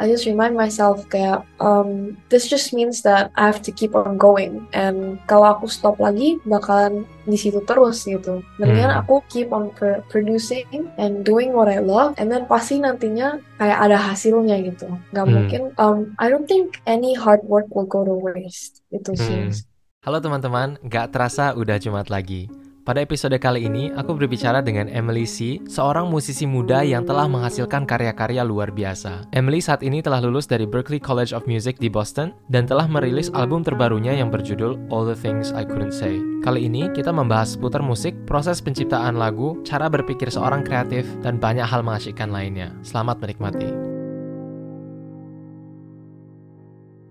[0.00, 4.16] I just remind myself kayak um, this just means that I have to keep on
[4.16, 9.00] going and kalau aku stop lagi bakalan di situ terus gitu mendingan Hmm.
[9.04, 13.76] aku keep on pr- producing and doing what I love and then pasti nantinya kayak
[13.76, 15.34] ada hasilnya gitu nggak Hmm.
[15.36, 19.68] mungkin um, I don't think any hard work will go to waste itu sih Hmm.
[20.00, 22.48] Halo teman-teman, gak terasa udah Jumat lagi.
[22.80, 27.84] Pada episode kali ini, aku berbicara dengan Emily C, seorang musisi muda yang telah menghasilkan
[27.84, 29.28] karya-karya luar biasa.
[29.36, 33.28] Emily saat ini telah lulus dari Berklee College of Music di Boston dan telah merilis
[33.36, 36.24] album terbarunya yang berjudul All the Things I Couldn't Say.
[36.40, 41.68] Kali ini kita membahas seputar musik, proses penciptaan lagu, cara berpikir seorang kreatif, dan banyak
[41.68, 42.72] hal mengasyikkan lainnya.
[42.80, 43.68] Selamat menikmati.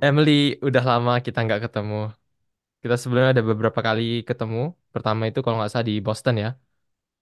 [0.01, 2.09] Emily, udah lama kita nggak ketemu.
[2.81, 4.78] Kita sebelumnya ada beberapa kali ketemu.
[4.93, 6.47] Pertama itu kalau nggak salah di Boston ya.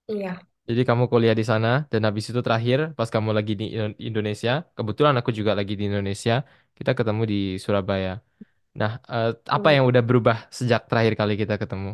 [0.08, 3.96] iya Jadi kamu kuliah di sana dan habis itu terakhir pas kamu lagi di Indo-
[4.08, 6.32] Indonesia, kebetulan aku juga lagi di Indonesia,
[6.78, 8.10] kita ketemu di Surabaya.
[8.80, 9.76] Nah, eh, apa Hmm.
[9.76, 11.90] yang udah berubah sejak terakhir kali kita ketemu?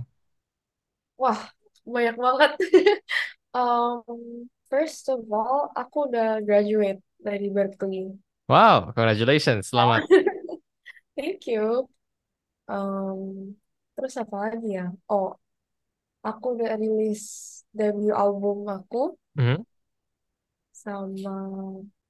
[1.20, 1.40] wah
[1.94, 2.50] banyak banget
[3.58, 8.16] um, first of all aku udah graduate dari Berkeley
[8.48, 10.04] Wow, congratulations, selamat.
[11.16, 11.88] thank you
[12.70, 13.54] Um,
[13.94, 14.88] terus apa lagi ya?
[15.12, 15.36] Oh,
[16.28, 17.22] aku udah rilis
[17.78, 18.98] debut album aku
[19.36, 19.64] Mhm.
[20.82, 21.30] sama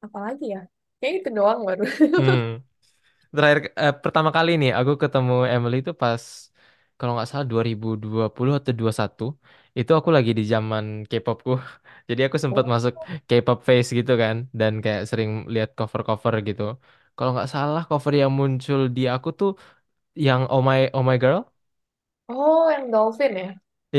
[0.04, 0.60] apa lagi ya?
[0.98, 1.82] Kayak itu doang baru.
[2.16, 2.38] Hmm.
[3.34, 6.24] Terakhir eh, pertama kali nih aku ketemu Emily itu pas
[6.98, 9.24] kalau nggak salah 2020 atau 21
[9.78, 11.50] itu aku lagi di zaman K-popku.
[12.10, 12.94] Jadi aku sempat Oh, masuk
[13.28, 16.62] K-pop phase gitu kan dan kayak sering lihat cover-cover gitu.
[17.16, 19.50] Kalau nggak salah cover yang muncul di aku tuh
[20.26, 21.40] yang Oh My Oh My Girl.
[22.28, 23.48] oh, yang Dolphin ya?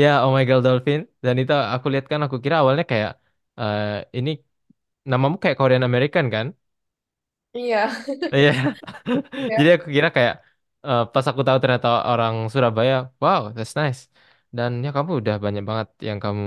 [0.02, 3.10] Ya, Oh My Girl Dolphin dan itu aku lihat kan aku kira awalnya kayak
[3.60, 3.84] eh,
[4.18, 4.30] ini
[5.10, 6.46] namamu kayak Korean American kan?
[7.56, 7.88] Iya,
[8.34, 8.50] Iya.
[9.56, 10.34] Jadi ya, aku kira kayak
[10.86, 14.00] eh, pas aku tahu ternyata orang Surabaya, wow, that's nice.
[14.56, 16.44] Dan ya kamu udah banyak banget yang kamu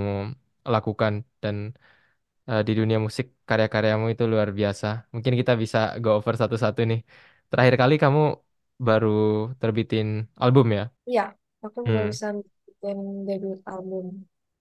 [0.74, 1.56] lakukan dan
[2.50, 4.88] eh, di dunia musik karya-karyamu itu luar biasa.
[5.16, 7.00] Mungkin kita bisa go over satu-satu nih.
[7.52, 8.22] Terakhir kali kamu
[8.88, 9.10] baru
[9.62, 10.08] terbitin
[10.44, 10.84] album ya?
[11.10, 11.22] iya.
[11.66, 11.96] Aku Hmm.
[11.96, 12.36] barusan
[12.80, 14.06] bikin debut album.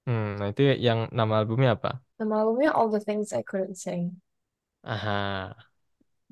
[0.07, 1.89] Hmm, nah itu yang nama albumnya apa?
[2.21, 4.13] Nama albumnya All the Things I Couldn't Say.
[4.93, 5.19] Aha.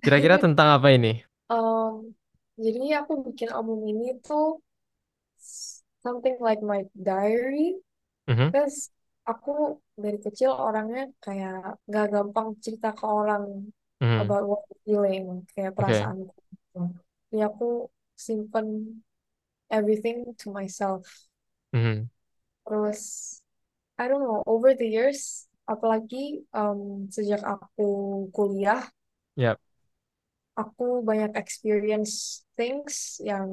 [0.02, 1.12] Kira-kira tentang apa ini?
[1.54, 1.94] Um,
[2.64, 4.46] jadi aku bikin album ini tuh
[6.04, 7.76] something like my diary.
[8.26, 8.76] Mhm, Terus
[9.30, 9.50] aku
[10.02, 11.54] dari kecil orangnya kayak
[11.94, 13.44] gak gampang cerita ke orang
[14.00, 16.34] mhm, about what feeling, kayak perasaanku.
[16.52, 16.78] gitu.
[17.30, 17.64] Jadi aku
[18.26, 18.66] simpen
[19.70, 21.04] everything to myself.
[21.76, 22.08] Mhm,
[22.66, 23.02] Terus,
[23.98, 27.88] I don't know, over the years, apalagi um, sejak aku
[28.34, 28.82] kuliah,
[29.36, 29.60] Yap.
[30.60, 33.48] aku banyak experience things yang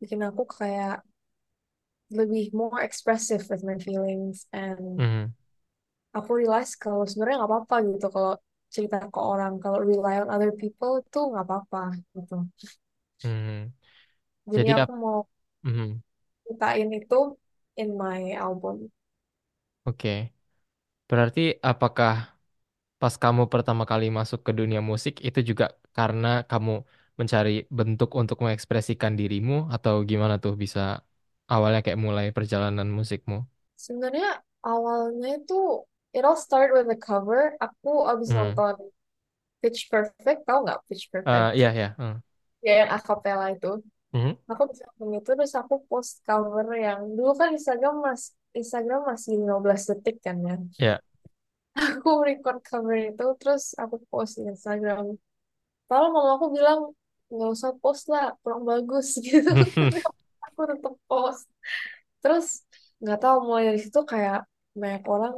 [0.00, 1.04] bikin aku kayak
[2.18, 5.34] lebih more expressive with my feelings and Mhm,
[6.16, 8.32] aku realize kalau sebenarnya nggak apa-apa gitu kalau
[8.74, 11.78] cerita ke orang kalau rely on other people itu nggak apa-apa
[12.14, 12.34] gitu
[13.24, 13.72] mhm.
[14.52, 15.18] jadi Jadi aku mau
[15.64, 16.02] mhm,
[16.50, 17.16] ceritain itu
[17.80, 18.76] in my album
[19.86, 20.32] Oke.
[21.10, 21.40] Berarti
[21.70, 22.12] apakah
[23.00, 25.64] pas kamu pertama kali masuk ke dunia musik itu juga
[25.96, 26.72] karena kamu
[27.20, 30.80] mencari bentuk untuk mengekspresikan dirimu atau gimana tuh bisa
[31.52, 33.36] awalnya kayak mulai perjalanan musikmu?
[33.84, 34.26] sebenarnya
[34.70, 35.54] awalnya itu
[36.16, 38.38] it all started with the cover aku abis Hmm.
[38.38, 38.74] nonton
[39.62, 41.86] Pitch Perfect tahu nggak Pitch Eh, Perfect iya ya.
[41.98, 42.14] Hmm.
[42.66, 43.68] ya yang acapella itu
[44.10, 44.32] Mhm.
[44.50, 49.38] aku bisa nonton itu terus aku post cover yang dulu kan Instagram mas Instagram masih
[49.38, 50.94] 15 detik kan ya Ya.
[51.78, 55.14] aku record cover itu terus aku post di Instagram
[55.90, 56.94] Kalau mama aku bilang
[57.34, 59.50] nggak usah post lah, kurang bagus gitu.
[59.50, 59.98] Tapi
[60.46, 61.50] aku tetap post.
[62.22, 62.62] Terus
[63.02, 64.46] nggak tahu mulai dari situ kayak
[64.78, 65.34] banyak orang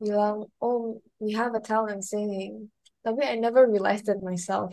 [0.00, 2.72] bilang, oh we have a talent singing.
[3.04, 4.72] Tapi I never realized it myself.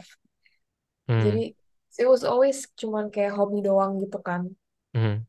[1.12, 1.28] Hmm.
[1.28, 1.59] Jadi
[1.98, 4.54] it was always cuman kayak hobi doang gitu kan.
[4.94, 5.26] Hmm.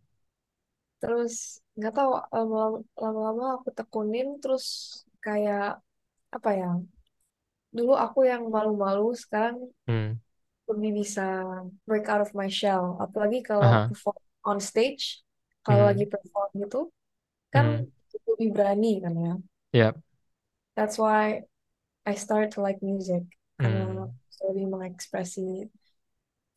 [1.00, 1.34] Terus
[1.76, 4.64] nggak tahu lama- lama-lama aku tekunin terus
[5.24, 5.80] kayak
[6.36, 6.68] apa ya?
[7.76, 10.20] Dulu aku yang malu-malu, sekarang Hmm.
[10.70, 11.22] lebih bisa
[11.88, 12.96] break out of my shell.
[13.02, 13.90] Apalagi kalau Aha.
[13.90, 15.04] perform on stage,
[15.66, 16.12] kalau lagi Hmm.
[16.14, 16.78] perform gitu,
[17.54, 17.84] kan Hmm.
[18.30, 19.32] lebih berani kan ya.
[19.72, 19.94] Ya.
[20.76, 21.42] That's why
[22.06, 23.22] I started to like music.
[23.58, 24.10] Karena Hmm.
[24.50, 24.66] lebih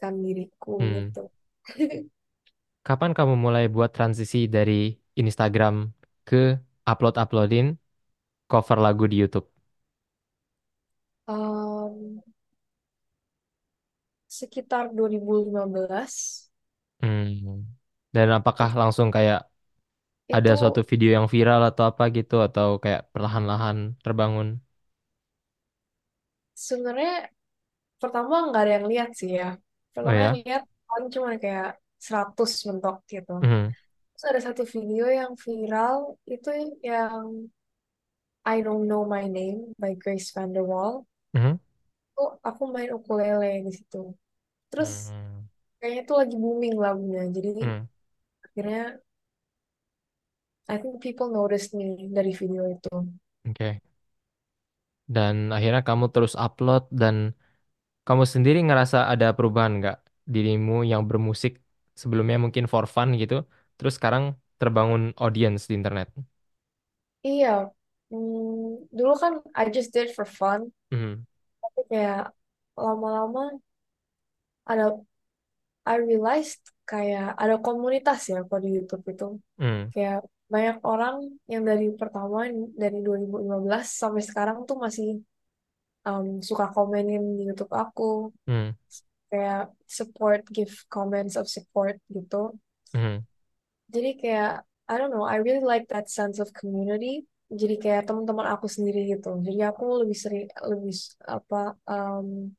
[0.03, 1.15] mengekspresikan diriku Hmm.
[1.15, 1.19] gitu.
[2.87, 4.73] Kapan kamu mulai buat transisi dari
[5.21, 5.75] Instagram
[6.27, 6.35] ke
[6.91, 7.65] upload-uploadin
[8.51, 9.47] cover lagu di YouTube?
[11.27, 12.21] Um,
[14.37, 16.13] sekitar 2015
[17.01, 17.67] Hmm.
[18.15, 19.39] Dan apakah langsung kayak
[20.37, 24.47] ada itu suatu video yang viral atau apa gitu atau kayak perlahan-lahan terbangun?
[26.65, 27.11] sebenarnya
[28.01, 29.45] pertama nggak ada yang lihat sih ya.
[30.05, 30.41] Oh Pertama yang ya?
[30.41, 31.69] lihat paling cuma kayak
[32.05, 33.33] 100 mentok gitu.
[33.41, 33.75] Mhm.
[34.13, 36.49] Terus ada satu video yang viral itu
[36.83, 37.49] yang
[38.45, 41.05] I Don't Know My Name by Grace Vanderwaal.
[41.33, 41.59] Mhm.
[42.11, 44.01] Itu aku main ukulele di situ.
[44.71, 45.49] Terus Hmm.
[45.79, 47.23] kayaknya itu lagi booming lagunya.
[47.35, 47.87] Jadi Hmm.
[48.45, 48.83] akhirnya
[50.67, 52.91] I think people noticed me dari video itu.
[53.49, 53.81] Oke.
[55.15, 57.35] Dan akhirnya kamu terus upload dan
[58.07, 59.97] kamu sendiri ngerasa ada perubahan nggak
[60.33, 61.59] dirimu yang bermusik
[62.01, 63.35] sebelumnya mungkin for fun gitu,
[63.77, 64.23] terus sekarang
[64.61, 66.07] terbangun audience di internet.
[67.27, 67.71] Iya,
[68.11, 70.61] hmm, dulu kan I just did for fun.
[70.91, 71.25] Mhm.
[71.61, 72.35] Tapi kayak
[72.75, 73.41] lama-lama
[74.67, 74.85] ada
[75.83, 79.27] I realized kayak ada komunitas ya kalau di YouTube itu.
[79.59, 79.91] Hmm.
[79.91, 81.15] Kayak banyak orang
[81.51, 82.47] yang dari pertama
[82.81, 85.19] dari 2015 sampai sekarang tuh masih
[86.07, 88.31] um, suka komenin di YouTube aku.
[88.47, 88.75] Hmm.
[89.31, 92.53] Kayak support, give comments of support gitu.
[92.93, 93.25] Mhm.
[93.89, 97.23] Jadi kayak I don't know, I really like that sense of community.
[97.53, 99.39] Jadi kayak teman-teman aku sendiri gitu.
[99.41, 100.95] Jadi aku lebih sering lebih
[101.25, 102.51] apa um,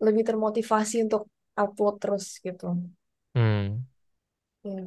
[0.00, 2.80] lebih termotivasi untuk upload terus gitu.
[3.36, 3.84] Hmm.
[4.64, 4.84] Ya.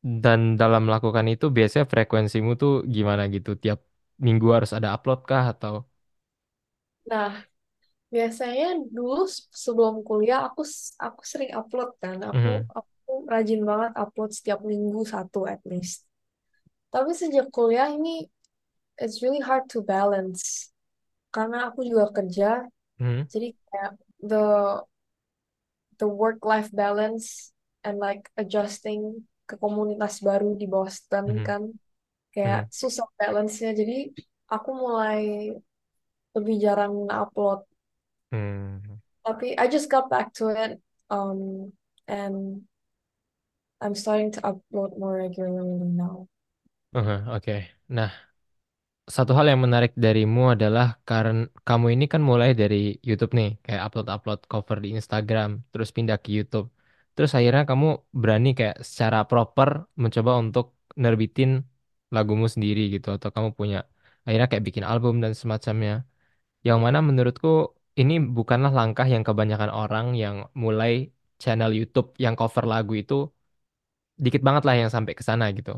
[0.00, 3.52] Dan dalam melakukan itu biasanya frekuensimu tuh gimana gitu?
[3.58, 3.84] Tiap
[4.16, 5.84] minggu harus ada upload kah atau?
[7.10, 7.30] Nah,
[8.14, 8.66] biasanya
[8.96, 9.26] dulu
[9.64, 10.62] sebelum kuliah aku
[11.06, 12.18] aku sering upload kan.
[12.30, 12.70] Aku Mhm.
[12.78, 16.06] aku rajin banget upload setiap minggu satu at least.
[16.94, 18.26] Tapi sejak kuliah ini
[19.02, 20.70] it's really hard to balance
[21.34, 22.48] karena aku juga kerja.
[22.98, 23.30] Mhm.
[23.32, 23.92] Jadi kayak
[24.30, 24.42] the
[25.98, 27.52] the work life balance
[27.84, 31.44] and like adjusting ke komunitas baru di Boston Mhm.
[31.44, 31.62] kan
[32.34, 32.70] kayak Mhm.
[32.70, 33.70] susah balance-nya.
[33.74, 34.14] Jadi
[34.50, 35.20] aku mulai
[36.36, 37.66] lebih jarang upload.
[38.30, 39.02] Hmm.
[39.26, 40.80] Tapi I just got back to it
[41.10, 41.70] um
[42.06, 42.62] and
[43.80, 46.28] I'm starting to upload more regularly now.
[46.92, 47.70] Aha, Oke.
[47.88, 48.10] Nah,
[49.16, 52.76] satu hal yang menarik darimu adalah karena kamu ini kan mulai dari
[53.08, 56.66] YouTube nih, kayak upload-upload cover di Instagram, terus pindah ke YouTube.
[57.14, 57.86] Terus akhirnya kamu
[58.20, 59.68] berani kayak secara proper
[60.02, 61.50] mencoba untuk nerbitin
[62.14, 63.76] lagumu sendiri gitu, atau kamu punya
[64.26, 65.92] akhirnya kayak bikin album dan semacamnya.
[66.68, 67.48] Yang mana menurutku
[68.00, 70.92] ini bukanlah langkah yang kebanyakan orang yang mulai
[71.42, 73.14] channel YouTube yang cover lagu itu
[74.24, 75.72] dikit banget lah yang sampai ke sana gitu.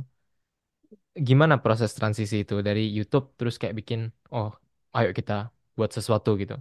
[1.28, 4.00] Gimana proses transisi itu dari YouTube terus kayak bikin,
[4.34, 4.48] oh,
[4.96, 5.32] ayo kita
[5.76, 6.54] buat sesuatu gitu.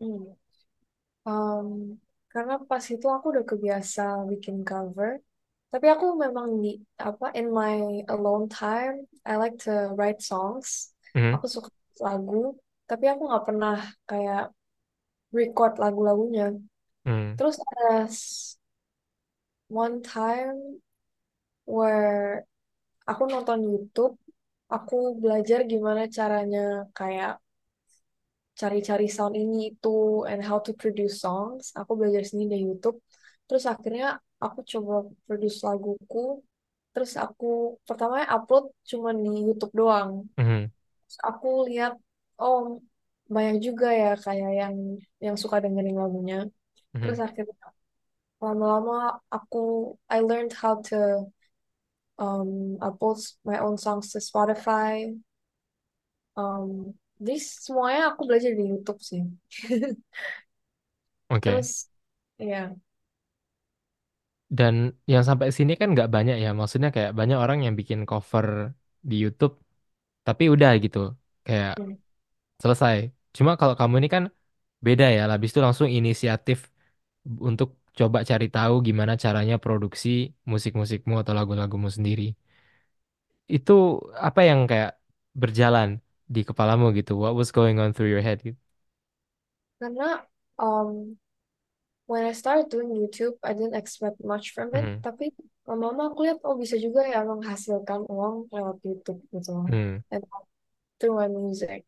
[0.00, 0.32] Hmm.
[1.28, 1.68] Um,
[2.32, 5.10] karena pas itu aku udah kebiasa bikin cover.
[5.72, 6.68] Tapi aku memang di
[7.08, 7.74] apa in my
[8.14, 8.94] alone time,
[9.30, 10.70] I like to write songs.
[11.14, 11.70] Mhm, Aku suka
[12.06, 12.36] lagu,
[12.90, 13.74] tapi aku nggak pernah
[14.10, 14.40] kayak
[15.38, 16.44] record lagu-lagunya.
[17.04, 17.86] mhm, Terus ada
[19.70, 20.80] one time
[21.76, 22.44] where
[23.10, 24.14] aku nonton YouTube,
[24.74, 26.60] aku belajar gimana caranya
[26.98, 27.32] kayak
[28.60, 29.88] cari-cari sound ini itu
[30.30, 31.64] and how to produce songs.
[31.80, 32.98] Aku belajar sendiri dari YouTube.
[33.46, 34.06] Terus akhirnya
[34.44, 34.94] aku coba
[35.26, 36.18] produce laguku.
[36.92, 37.46] Terus aku
[37.88, 40.10] pertamanya upload cuma di YouTube doang.
[40.38, 40.70] mhm,
[41.06, 41.92] Terus aku lihat,
[42.42, 42.80] oh
[43.34, 44.74] banyak juga ya kayak yang
[45.24, 46.38] yang suka dengerin lagunya.
[46.90, 47.26] Terus mhm.
[47.26, 47.66] akhirnya
[48.40, 49.58] lama-lama aku
[50.08, 51.28] I learned how to
[52.18, 55.08] um, upload my own songs to Spotify.
[56.36, 59.22] Um, jadi semuanya aku belajar di YouTube sih.
[61.34, 61.46] Oke.
[61.46, 61.70] Terus
[62.40, 62.72] ya,
[64.50, 64.74] Dan
[65.06, 66.50] yang sampai sini kan nggak banyak ya.
[66.50, 69.54] Maksudnya kayak banyak orang yang bikin cover di YouTube,
[70.26, 70.98] tapi udah gitu,
[71.46, 71.94] kayak hmm,
[72.62, 72.96] selesai.
[73.36, 74.24] Cuma kalau kamu ini kan
[74.86, 75.20] beda ya.
[75.34, 76.58] Habis itu langsung inisiatif
[77.48, 80.08] untuk coba cari tahu gimana caranya produksi
[80.52, 82.24] musik-musikmu atau lagu-lagumu sendiri.
[83.56, 83.72] Itu
[84.26, 84.90] apa yang kayak
[85.42, 85.88] berjalan
[86.34, 87.12] di kepalamu gitu?
[87.22, 88.58] What was going on through your head gitu?
[89.80, 90.04] karena
[90.58, 91.16] um,
[92.06, 94.86] when I started doing YouTube, I didn't expect much from it.
[94.86, 95.24] Mhm, Tapi
[95.68, 99.52] lama-lama aku lihat, oh bisa juga ya menghasilkan uang lewat YouTube gitu.
[99.68, 100.22] mhm, And
[100.98, 101.84] through my music.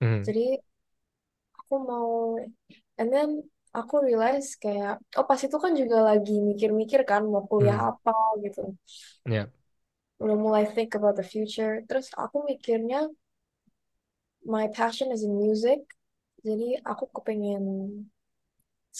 [0.00, 0.40] Mhm, Jadi
[1.58, 2.10] aku mau,
[2.98, 3.28] and then
[3.78, 7.88] aku realize kayak, oh pas itu kan juga lagi mikir-mikir kan mau kuliah mhm.
[7.90, 8.12] apa
[8.44, 8.60] gitu.
[9.26, 9.50] Ya,
[10.22, 11.72] Udah mulai think about the future.
[11.88, 13.00] Terus aku mikirnya,
[14.44, 15.80] my passion is in music.
[16.44, 17.64] Jadi aku kepengen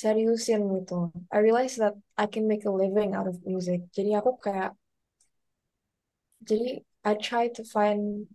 [0.00, 1.10] seriusin gitu.
[1.34, 3.80] I realize that I can make a living out of music.
[3.96, 4.76] Jadi aku kayak,
[6.44, 8.26] jadi I try to find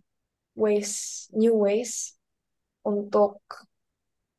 [0.56, 2.15] ways, new ways
[2.90, 3.30] untuk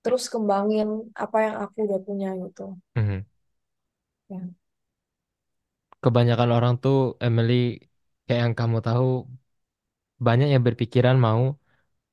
[0.03, 0.87] terus kembangin
[1.23, 2.63] apa yang aku udah punya gitu.
[2.95, 3.25] Mhm.
[4.29, 4.39] Ya.
[6.03, 7.53] Kebanyakan orang tuh Emily
[8.25, 9.05] kayak yang kamu tahu
[10.27, 11.41] banyak yang berpikiran mau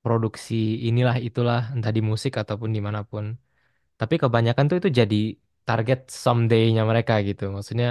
[0.05, 0.55] produksi
[0.89, 3.27] inilah itulah entah di musik ataupun di mana pun.
[4.01, 5.17] Tapi kebanyakan tuh itu jadi
[5.69, 7.43] target someday-nya mereka gitu.
[7.57, 7.89] Maksudnya,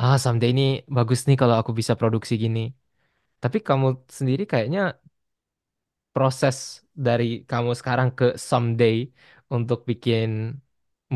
[0.00, 0.62] ah someday ini
[0.96, 2.60] bagus nih kalau aku bisa produksi gini.
[3.42, 3.86] Tapi kamu
[4.18, 4.80] sendiri kayaknya
[6.16, 6.56] proses
[7.06, 8.96] dari kamu sekarang ke someday
[9.54, 10.28] untuk bikin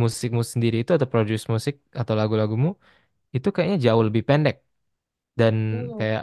[0.02, 2.68] musikmu sendiri itu atau produce musik atau lagu-lagumu
[3.36, 4.56] itu kayaknya jauh lebih pendek
[5.40, 6.00] dan Hmm.
[6.00, 6.22] kayak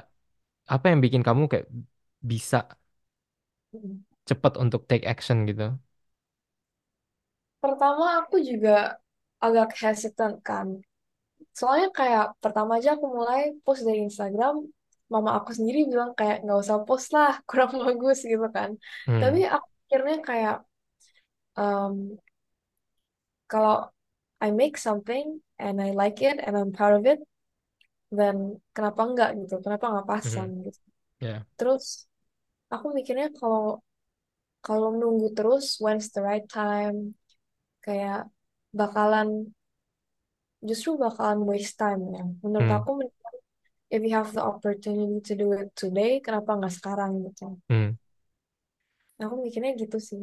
[0.74, 1.68] apa yang bikin kamu kayak
[2.32, 2.58] bisa
[4.30, 5.64] cepat untuk take action gitu.
[7.64, 8.98] Pertama aku juga
[9.46, 10.68] agak hesitant kan.
[11.60, 14.56] Soalnya kayak pertama aja aku mulai post dari Instagram,
[15.14, 18.70] mama aku sendiri bilang kayak nggak usah post lah, kurang bagus gitu kan.
[19.20, 20.56] Tapi Hmm, aku pikirnya kayak
[21.58, 22.20] um,
[23.52, 23.76] kalau
[24.42, 25.26] I make something
[25.60, 27.20] and I like it and I'm proud of it,
[28.20, 28.38] then
[28.76, 29.56] kenapa enggak gitu?
[29.66, 30.82] Kenapa nggak pasang mhm, gitu?
[31.22, 31.86] ya, Terus
[32.74, 33.64] aku mikirnya kalau
[34.66, 36.98] kalau nunggu terus, when's the right time?
[37.86, 38.18] Kayak
[38.80, 39.30] bakalan
[40.70, 42.24] justru bakalan waste time ya.
[42.44, 42.90] Menurut hmm, aku
[43.96, 47.46] if you have the opportunity to do it today, kenapa nggak sekarang gitu?
[47.70, 47.98] hmm.
[49.24, 50.22] Aku mikirnya gitu sih.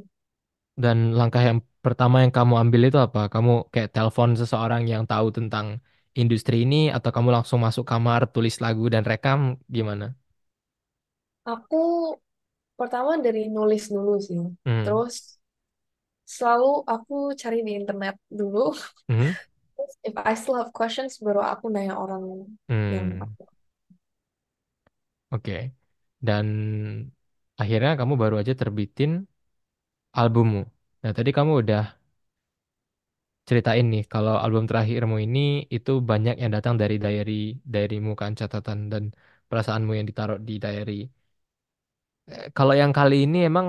[0.85, 3.21] Dan langkah yang pertama yang kamu ambil itu apa?
[3.35, 5.67] Kamu kayak telepon seseorang yang tahu tentang
[6.21, 9.39] industri ini atau kamu langsung masuk kamar, tulis lagu dan rekam
[9.77, 10.05] gimana?
[11.53, 11.77] Aku
[12.79, 14.43] pertama dari nulis dulu sih.
[14.65, 15.15] Hmm, Terus
[16.35, 18.59] selalu aku cari di internet dulu.
[19.77, 22.23] Terus if I still have questions, baru aku nanya orang
[22.95, 23.43] yang hmm, aku.
[25.35, 25.55] Oke.
[26.27, 26.47] Dan
[27.63, 29.11] akhirnya kamu baru aja terbitin
[30.21, 30.61] albummu.
[31.03, 31.83] Nah, tadi kamu udah
[33.49, 35.39] ceritain nih kalau album terakhirmu ini
[35.77, 37.33] itu banyak yang datang dari diary,
[37.73, 39.03] diarymu kan catatan dan
[39.49, 40.93] perasaanmu yang ditaruh di diary.
[42.33, 43.69] Eh, Kalau yang kali ini emang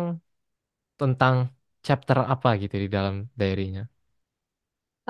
[1.00, 1.36] tentang
[1.88, 3.82] chapter apa gitu di dalam diary-nya?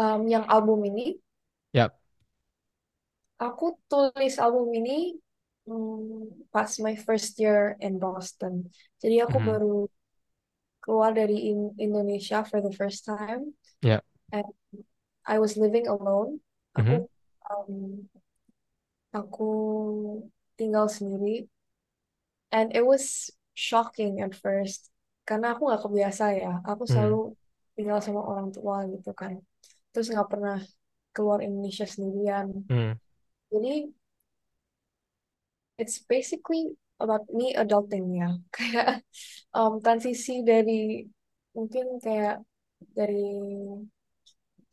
[0.03, 1.19] Um, yang album ini,
[1.73, 1.95] Ya,
[3.47, 4.97] aku tulis album ini
[5.65, 8.71] hmm, pas my first year in Boston.
[9.01, 9.85] Jadi aku mhm, baru
[10.83, 13.41] keluar dari In- Indonesia for the first time.
[13.81, 14.45] ya, And
[15.25, 16.41] I was living alone.
[16.79, 17.05] Aku mhm,
[17.51, 18.07] um,
[19.17, 19.45] aku
[20.57, 21.47] tinggal sendiri.
[22.51, 24.89] And it was shocking at first.
[25.27, 26.51] Karena aku nggak kebiasa ya.
[26.69, 27.19] Aku selalu mhm,
[27.75, 29.33] tinggal sama orang tua gitu kan.
[29.91, 30.57] Terus nggak pernah
[31.15, 32.47] keluar Indonesia sendirian.
[32.69, 32.99] Mhm,
[33.53, 33.69] jadi
[35.77, 39.03] it's basically about me adulting ya kayak
[39.51, 41.07] um, transisi dari
[41.55, 42.43] mungkin kayak
[42.95, 43.31] dari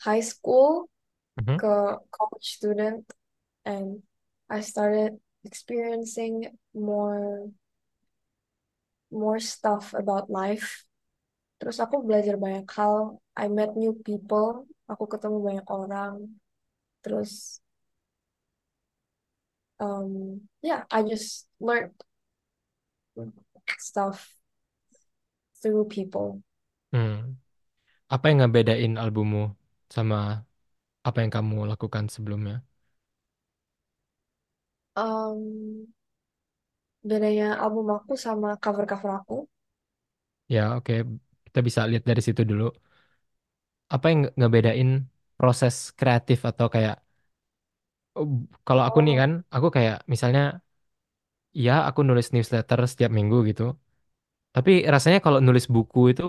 [0.02, 0.90] high school
[1.38, 1.74] mhm, ke
[2.10, 3.06] college student
[3.62, 4.02] and
[4.50, 5.16] I started
[5.46, 7.50] experiencing more
[9.12, 10.88] more stuff about life.
[11.60, 13.22] Terus aku belajar banyak hal.
[13.38, 14.66] I met new people.
[14.90, 16.26] Aku ketemu banyak orang.
[17.04, 17.61] Terus,
[19.82, 21.92] um, yeah, I just learned
[23.78, 24.36] stuff
[25.62, 26.42] through people.
[26.94, 27.14] mhm.
[28.14, 29.40] Apa yang ngebedain albummu
[29.96, 30.16] sama
[31.08, 32.54] apa yang kamu lakukan sebelumnya?
[34.96, 35.88] Um,
[37.08, 39.34] bedanya album aku sama cover-cover aku.
[40.54, 40.92] Ya, oke.
[41.46, 42.64] Kita bisa lihat dari situ dulu.
[43.94, 44.88] Apa yang nge- ngebedain
[45.38, 46.94] proses kreatif atau kayak
[48.66, 50.42] kalau aku nih Oh, kan, aku kayak misalnya
[51.64, 53.62] ya aku nulis newsletter setiap minggu gitu.
[54.56, 56.22] Tapi rasanya kalau nulis buku itu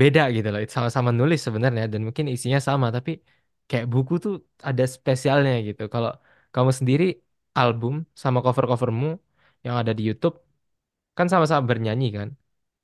[0.00, 0.60] beda gitu loh.
[0.76, 3.10] Sama-sama nulis sebenarnya dan mungkin isinya sama, tapi
[3.68, 4.34] kayak buku tuh
[4.68, 5.82] ada spesialnya gitu.
[5.94, 6.10] Kalau
[6.54, 7.04] kamu sendiri
[7.60, 7.92] album
[8.22, 9.06] sama cover-covermu
[9.66, 10.34] yang ada di YouTube
[11.16, 12.28] kan sama-sama bernyanyi kan.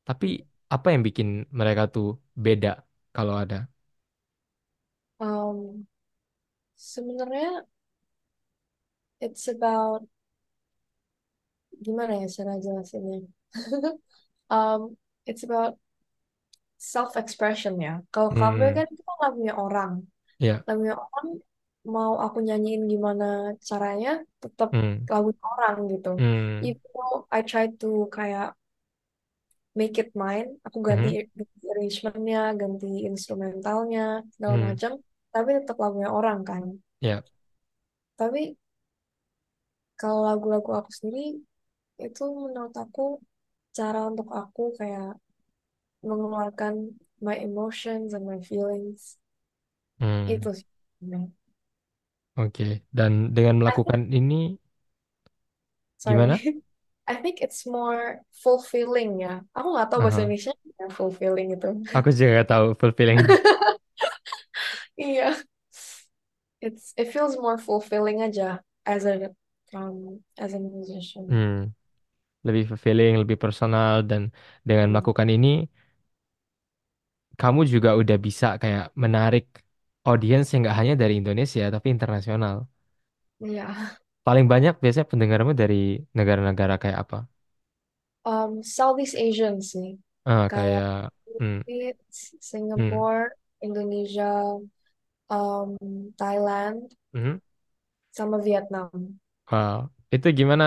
[0.09, 0.27] Tapi
[0.75, 1.29] apa yang bikin
[1.61, 2.07] mereka tuh
[2.45, 2.69] beda
[3.17, 3.57] kalau ada?
[6.81, 7.67] Sebenarnya
[9.21, 10.07] it's about
[11.85, 13.19] gimana ya cara jelasinnya?
[14.51, 14.81] um,
[15.27, 15.73] it's about
[16.93, 17.91] self expression ya.
[18.13, 19.93] Kalau cover Hmm, kan kita lagunya orang.
[20.39, 20.65] ya.
[20.69, 21.29] lagunya orang
[21.95, 23.25] mau aku nyanyiin gimana
[23.69, 24.11] caranya
[24.43, 28.47] tetap Hmm, lagu orang gitu hmm, though I try to kayak
[29.79, 31.09] make it mine aku ganti,
[31.39, 34.01] ganti arrangementnya ganti instrumentalnya
[34.35, 34.67] segala Hmm.
[34.67, 34.93] macam
[35.35, 36.63] tapi tetap lagunya orang kan
[37.01, 37.25] Ya.
[38.17, 38.57] tapi
[40.01, 41.21] kalau lagu-lagu aku sendiri
[42.07, 43.03] itu menurut aku
[43.79, 45.09] cara untuk aku kayak
[46.09, 46.75] mengeluarkan
[47.27, 49.03] my emotions and my feelings
[50.01, 50.31] Hmm.
[50.33, 50.67] itu sih
[52.43, 52.63] Oke.
[52.99, 54.35] Dan dengan I think melakukan ini
[55.99, 56.45] sorry gimana?
[57.11, 60.23] I think it's more fulfilling ya aku nggak tahu bahasa Aha.
[60.23, 63.21] Indonesia ya fulfilling itu Aku juga gak tahu fulfilling.
[65.01, 65.37] iya.
[66.63, 69.35] It's it feels more fulfilling aja as a
[69.75, 71.27] um as a musician.
[71.31, 71.53] Hmm.
[72.47, 74.23] Lebih fulfilling, lebih personal dan
[74.69, 75.49] dengan melakukan ini
[77.41, 79.45] kamu juga udah bisa kayak menarik
[80.09, 82.57] audiens yang gak hanya dari Indonesia tapi internasional.
[83.41, 83.97] iya.
[84.27, 85.77] Paling banyak biasanya pendengarmu dari
[86.19, 87.17] negara-negara kayak apa?
[88.25, 89.99] um Southeast Asian sih.
[90.25, 90.85] Ah, kayak kayak
[91.39, 92.35] hmm, Philippines,
[92.77, 94.61] hmm, Singapore Indonesia
[95.31, 95.77] um
[96.19, 96.79] Thailand
[97.13, 97.41] mhm.
[98.17, 99.19] sama Vietnam
[99.51, 99.79] Wow.
[100.15, 100.65] Itu gimana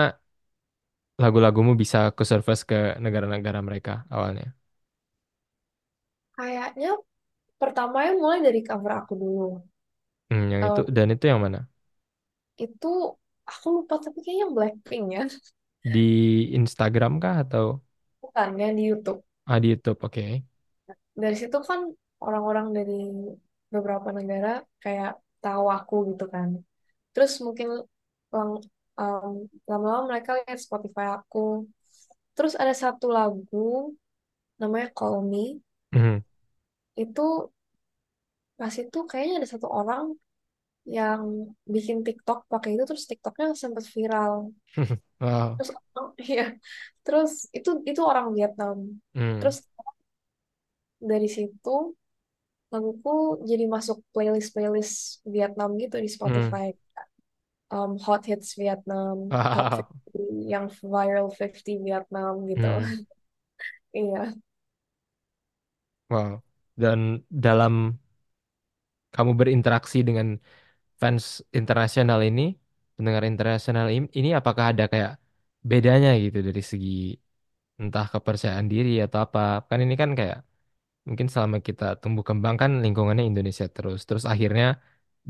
[1.22, 4.46] lagu-lagumu bisa ke surface ke negara-negara mereka awalnya?
[6.36, 6.90] kayaknya
[7.60, 9.44] pertamanya mulai dari cover aku dulu
[10.30, 11.58] Hmm, yang itu Um, dan itu yang mana?
[12.64, 12.86] itu
[13.50, 15.22] aku lupa tapi kayaknya Blackpink ya
[15.94, 16.00] Di
[16.58, 17.64] Instagram kah atau
[18.22, 19.98] bukan ya di YouTube ah, di YouTube?
[20.06, 20.44] Oke.
[21.22, 21.80] dari situ kan
[22.26, 22.92] orang-orang dari
[23.74, 24.48] beberapa negara
[24.84, 25.10] kayak
[25.44, 26.50] tahu aku gitu kan
[27.14, 27.68] terus mungkin
[28.34, 28.64] lang-
[29.00, 29.32] um,
[29.70, 31.38] lama-lama mereka lihat Spotify aku
[32.36, 33.94] terus ada satu lagu
[34.60, 35.44] namanya Call Me
[35.92, 36.24] Mhm.
[37.02, 37.22] itu
[38.58, 40.04] pas itu kayaknya ada satu orang
[40.98, 41.22] yang
[41.74, 44.34] bikin TikTok pakai itu terus TikToknya sempat viral
[45.20, 45.56] Wow.
[45.56, 46.42] terus oh, iya
[47.04, 48.78] terus itu itu orang Vietnam
[49.14, 49.40] Hmm.
[49.40, 49.56] terus
[51.10, 51.70] dari situ
[52.74, 53.10] laguku
[53.50, 54.94] jadi masuk playlist-playlist
[55.34, 56.54] Vietnam gitu di Hmm.
[56.56, 56.64] Spotify
[57.70, 59.94] um, Hot Hits Vietnam Wow.
[60.14, 62.94] 50 yang Viral 50 Vietnam gitu Hmm.
[63.98, 64.34] iya
[66.12, 66.40] Wow.
[66.74, 68.00] Dan dalam
[69.14, 70.28] kamu berinteraksi dengan
[71.00, 71.24] fans
[71.58, 72.42] internasional ini,
[72.96, 75.12] pendengar internasional ini, ini apakah ada kayak
[75.70, 76.90] bedanya gitu dari segi
[77.82, 79.40] entah kepercayaan diri atau apa?
[79.70, 80.38] Kan ini kan kayak
[81.08, 84.64] mungkin selama kita tumbuh kembang kan lingkungannya Indonesia terus, terus akhirnya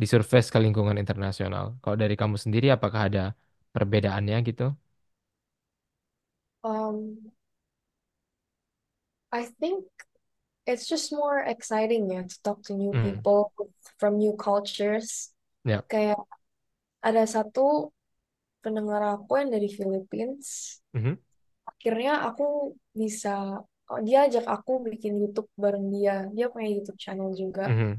[0.01, 1.65] disurface ke lingkungan internasional.
[1.83, 3.21] Kalau dari kamu sendiri, apakah ada
[3.75, 4.65] perbedaannya gitu?
[6.65, 7.33] um,
[9.33, 9.85] I think
[10.67, 13.01] it's just more exciting ya to talk to new Hmm.
[13.03, 13.53] people
[13.99, 15.33] from new cultures
[15.65, 15.85] Ya.
[15.91, 16.21] kayak
[17.05, 17.93] ada satu
[18.65, 21.19] pendengar aku yang dari Philippines Mhm.
[21.71, 22.45] akhirnya aku
[23.01, 23.31] bisa
[24.03, 27.93] dia ajak aku bikin YouTube bareng dia dia punya YouTube channel juga Mhm.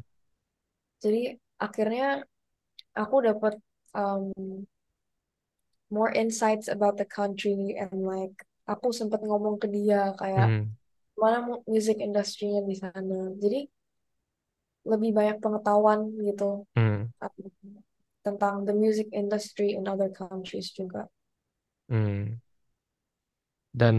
[1.00, 1.22] jadi
[1.62, 2.26] akhirnya
[2.96, 3.54] aku dapat
[3.96, 4.32] um,
[5.94, 10.66] more insights about the country and like aku sempat ngomong ke dia kayak Mhm.
[11.16, 13.70] mana mu- music industry-nya di sana jadi
[14.86, 16.68] lebih banyak pengetahuan gitu
[17.22, 17.44] um,
[18.26, 21.08] tentang the music industry in other countries juga
[21.86, 22.42] Mhm.
[23.76, 23.96] Dan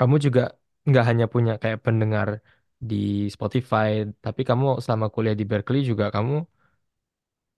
[0.00, 0.42] kamu juga
[0.88, 2.28] nggak hanya punya kayak pendengar
[2.90, 2.96] di
[3.34, 3.88] Spotify,
[4.24, 6.34] tapi kamu selama kuliah di Berkeley juga kamu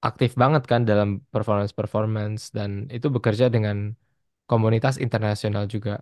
[0.09, 3.77] aktif banget kan dalam performance-performance dan itu bekerja dengan
[4.51, 5.93] komunitas internasional juga.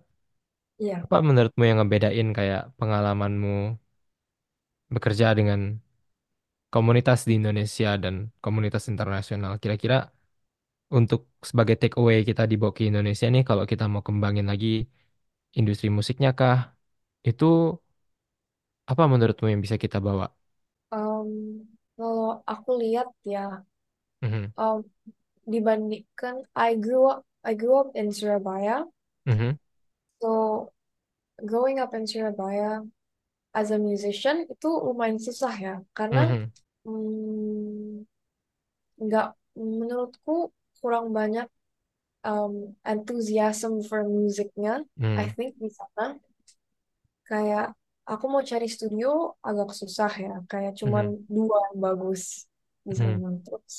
[0.80, 3.50] iya Apa menurutmu yang ngebedain kayak pengalamanmu
[4.94, 5.60] bekerja dengan
[6.74, 9.52] komunitas di Indonesia dan komunitas internasional?
[9.62, 9.94] Kira-kira
[10.98, 14.68] untuk sebagai take away kita dibawa ke Indonesia nih, kalau kita mau kembangin lagi
[15.58, 16.56] industri musiknya kah,
[17.28, 17.44] itu
[18.90, 20.26] apa menurutmu yang bisa kita bawa?
[20.94, 21.30] Um,
[21.96, 23.38] kalau aku lihat ya
[24.22, 24.80] Mhm, um,
[25.52, 28.86] dibandingkan I grew up I grew up in Surabaya.
[29.26, 29.58] Mhm,
[30.20, 30.72] so
[31.46, 32.82] growing up in Surabaya
[33.54, 36.50] as a musician itu lumayan susah ya karena mhm,
[36.86, 38.06] mm,
[39.04, 39.26] nggak
[39.78, 40.32] menurutku
[40.78, 41.46] kurang banyak
[42.24, 44.84] um, enthusiasm for musiknya
[45.16, 46.16] I mhm, think di sana
[47.28, 47.64] kayak
[48.10, 49.08] aku mau cari studio
[49.48, 52.22] agak susah ya kayak cuman mhm, dua yang bagus
[52.88, 53.26] di mhm, sana.
[53.44, 53.74] Terus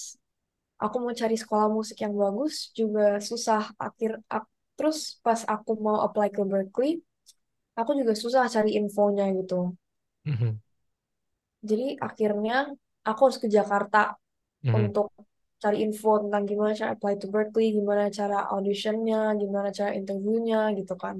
[0.83, 5.97] aku mau cari sekolah musik yang bagus juga susah akhir ak- terus pas aku mau
[6.07, 6.91] apply ke Berkeley
[7.79, 9.55] aku juga susah cari infonya gitu.
[10.25, 10.61] Mhm,
[11.69, 12.53] jadi akhirnya
[13.07, 13.97] aku harus ke Jakarta
[14.63, 15.07] mhm, untuk
[15.61, 20.93] cari info tentang gimana cara apply to Berkeley gimana cara auditionnya gimana cara interviewnya gitu
[21.03, 21.17] kan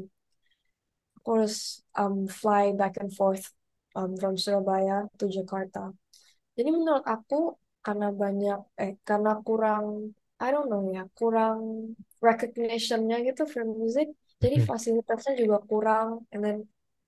[1.18, 1.56] aku harus
[1.98, 3.46] um, fly back and forth
[3.98, 5.94] um, from Surabaya to Jakarta.
[6.58, 11.60] Jadi menurut aku karena banyak eh karena kurang I don't know ya kurang
[12.22, 14.08] recognition-nya gitu for music.
[14.42, 14.68] Jadi Mhm.
[14.70, 16.58] fasilitasnya juga kurang and then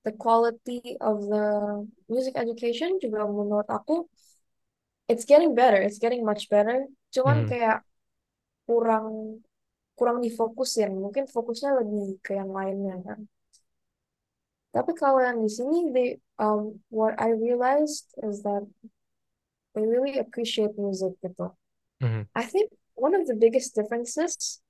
[0.05, 1.45] the quality of the
[2.11, 4.05] music education juga menurut aku
[5.07, 6.85] it's getting better, it's getting much better.
[7.13, 7.47] Cuman Mhm.
[7.49, 7.77] kayak
[8.65, 9.07] kurang
[9.93, 10.91] kurang difokusin.
[10.97, 13.19] Mungkin fokusnya lebih ke yang lainnya kan.
[14.73, 16.07] Tapi kalau yang di sini, they,
[16.41, 18.65] um, what I realized is that
[19.77, 21.53] they really appreciate music gitu.
[22.01, 22.25] Mhm.
[22.33, 24.61] I think one of the biggest differences,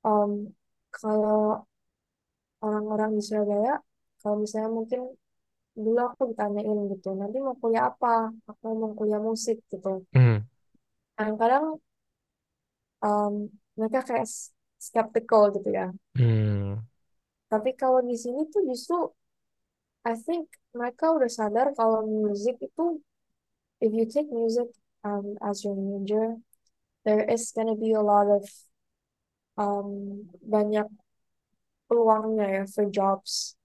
[0.00, 0.56] um,
[0.96, 1.68] kalau
[2.64, 3.84] orang-orang di Surabaya,
[4.24, 5.00] kalau misalnya mungkin
[5.76, 8.32] dulu aku ditanyain gitu, nanti mau kuliah apa?
[8.48, 10.04] Aku mau kuliah musik gitu.
[10.16, 10.48] Mhm.
[11.16, 11.76] Kadang-kadang
[13.04, 14.28] um, mereka kayak
[14.80, 15.88] skeptical gitu ya.
[16.16, 16.80] Mhm.
[17.50, 19.10] Tapi kalau di sini tuh justru
[20.06, 23.02] I think mereka udah sadar kalau musik itu
[23.84, 24.70] if you take music
[25.04, 26.40] um, as your major,
[27.04, 28.44] there is gonna be a lot of
[29.60, 30.88] um, banyak
[31.90, 33.58] peluangnya ya for jobs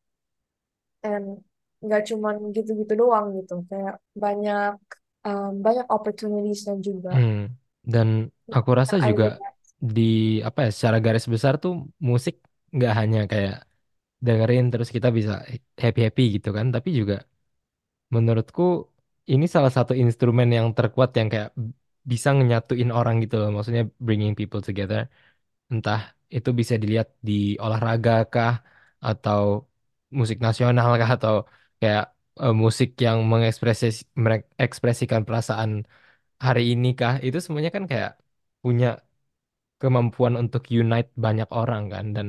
[1.06, 1.46] and
[1.86, 4.74] nggak cuman gitu-gitu doang gitu kayak banyak
[5.22, 7.14] um, banyak opportunities-nya juga.
[7.14, 7.54] Mhm.
[7.94, 8.08] Dan
[8.56, 9.24] aku rasa I juga
[9.96, 10.02] di
[10.48, 11.74] apa ya secara garis besar tuh
[12.10, 12.36] musik
[12.76, 13.54] nggak hanya kayak
[14.26, 15.34] dengerin terus kita bisa
[15.84, 17.16] happy happy gitu kan, tapi juga
[18.16, 18.62] menurutku
[19.32, 21.50] ini salah satu instrumen yang terkuat yang kayak
[22.12, 25.00] bisa nyatuin orang gitu loh, maksudnya bringing people together.
[25.74, 26.00] Entah
[26.36, 27.34] itu bisa dilihat di
[27.66, 28.54] olahraga kah
[29.08, 29.42] atau
[30.20, 31.34] musik nasional kah atau
[31.82, 32.04] kayak
[32.44, 33.86] eh, musik yang mengekspresi
[34.26, 35.72] mengekspresikan perasaan
[36.46, 38.22] hari ini kah itu semuanya kan kayak
[38.62, 39.02] punya
[39.82, 42.28] kemampuan untuk unite banyak orang kan dan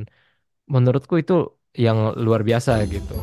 [0.73, 3.17] menurutku itu yang luar biasa gitu.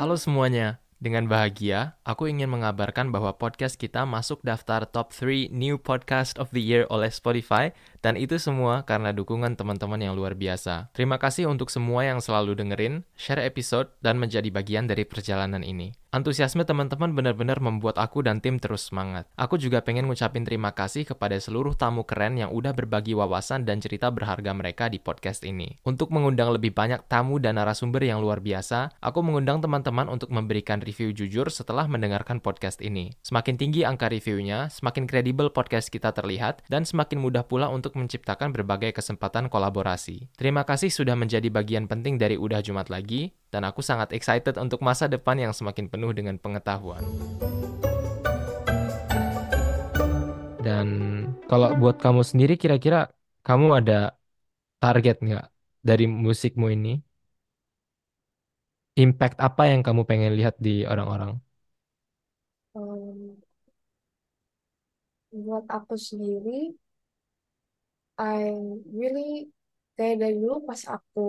[0.00, 0.80] Halo semuanya.
[1.04, 6.48] Dengan bahagia, aku ingin mengabarkan bahwa podcast kita masuk daftar top 3 New Podcast of
[6.56, 10.92] the Year oleh Spotify dan itu semua karena dukungan teman-teman yang luar biasa.
[10.92, 15.96] Terima kasih untuk semua yang selalu dengerin, share episode, dan menjadi bagian dari perjalanan ini.
[16.14, 19.26] Antusiasme teman-teman benar-benar membuat aku dan tim terus semangat.
[19.34, 23.82] Aku juga pengen ngucapin terima kasih kepada seluruh tamu keren yang udah berbagi wawasan dan
[23.82, 25.82] cerita berharga mereka di podcast ini.
[25.82, 30.78] Untuk mengundang lebih banyak tamu dan narasumber yang luar biasa, aku mengundang teman-teman untuk memberikan
[30.78, 33.18] review jujur setelah mendengarkan podcast ini.
[33.26, 38.50] Semakin tinggi angka reviewnya, semakin kredibel podcast kita terlihat, dan semakin mudah pula untuk menciptakan
[38.54, 40.30] berbagai kesempatan kolaborasi.
[40.36, 44.82] Terima kasih sudah menjadi bagian penting dari Udah Jumat Lagi, dan aku sangat excited untuk
[44.82, 47.02] masa depan yang semakin penuh dengan pengetahuan.
[50.64, 50.86] Dan
[51.46, 53.12] kalau buat kamu sendiri, kira-kira
[53.44, 54.16] kamu ada
[54.80, 55.46] target nggak
[55.84, 57.04] dari musikmu ini?
[58.94, 61.36] Impact apa yang kamu pengen lihat di orang-orang?
[62.74, 63.38] Um,
[65.34, 66.78] buat aku sendiri,
[68.18, 68.54] I
[68.90, 69.50] really
[69.98, 71.28] kayak dari dulu pas aku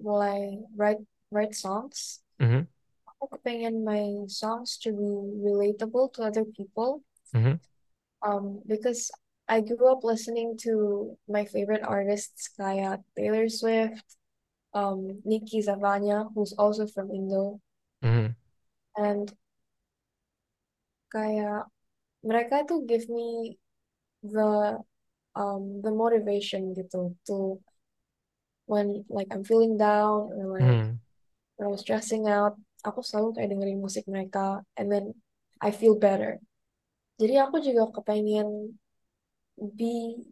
[0.00, 1.00] mulai write
[1.32, 2.68] write songs, Mhm,
[3.08, 5.08] aku kepengen my songs to be
[5.40, 7.00] relatable to other people.
[7.32, 7.56] mhm,
[8.22, 9.10] Um, because
[9.48, 14.04] I grew up listening to my favorite artists kayak Taylor Swift,
[14.72, 17.58] um, Nicki Zavanya, who's also from Indo,
[18.00, 18.36] mhm,
[18.96, 19.26] and
[21.12, 21.68] kayak
[22.24, 23.58] mereka tuh give me
[24.24, 24.78] the
[25.36, 27.58] um the motivation gitu to
[28.66, 31.00] when like I'm feeling down or like mhm.
[31.56, 35.14] when I was stressing out, aku selalu kayak dengerin musik mereka, and then
[35.62, 36.40] I feel better.
[37.20, 38.76] Jadi aku juga kepengen
[39.76, 40.24] be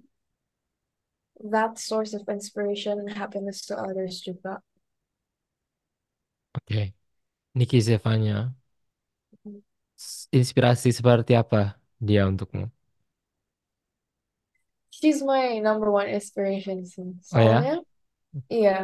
[1.51, 4.63] that source of inspiration and happiness to others juga.
[6.59, 6.95] Oke,
[7.57, 8.55] Niki Zevanya,
[10.05, 11.61] S- inspirasi seperti apa
[12.01, 12.65] dia untukmu?
[15.01, 17.17] She's my number one inspiration sih.
[17.33, 17.57] Oh ya?
[17.57, 17.75] Soalnya,
[18.53, 18.77] iya,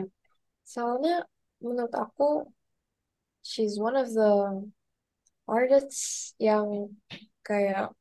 [0.64, 1.16] soalnya
[1.60, 2.48] menurut aku
[3.44, 4.64] she's one of the
[5.46, 6.96] artists yang
[7.46, 7.92] kayak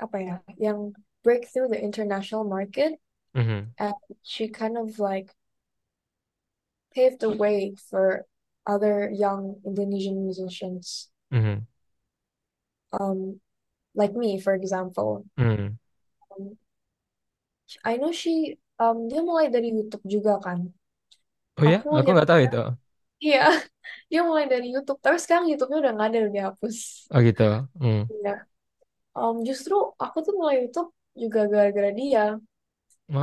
[0.00, 0.92] apa ya, yang
[1.24, 2.96] break through the international market
[3.30, 3.94] Mhm, and
[4.26, 5.30] she kind of like
[6.90, 8.26] paved the way for
[8.66, 11.66] other young Indonesian musicians, mhm,
[12.92, 13.40] um,
[13.94, 15.24] like me, for example.
[15.38, 15.78] mhm.
[16.34, 16.58] Um,
[17.84, 20.58] I know she, um, dia mulai dari YouTube juga kan.
[21.58, 21.76] Oh ya?
[21.76, 22.58] Aku Aku lihat, nggak tahu itu.
[23.24, 23.38] iya,
[24.10, 24.98] dia mulai dari YouTube.
[25.04, 26.76] Tapi sekarang YouTube-nya udah nggak ada, udah dihapus.
[27.10, 27.42] Oh gitu.
[27.80, 28.00] Hmm.
[28.12, 28.30] Iya.
[29.18, 30.90] Um, justru aku tuh mulai YouTube
[31.22, 32.22] juga gara-gara dia.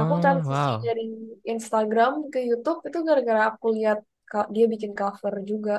[0.02, 0.88] Aku Oh, transisi wow.
[0.88, 1.04] dari
[1.54, 4.00] Instagram ke YouTube itu gara-gara aku lihat
[4.32, 5.74] ka- dia bikin cover juga.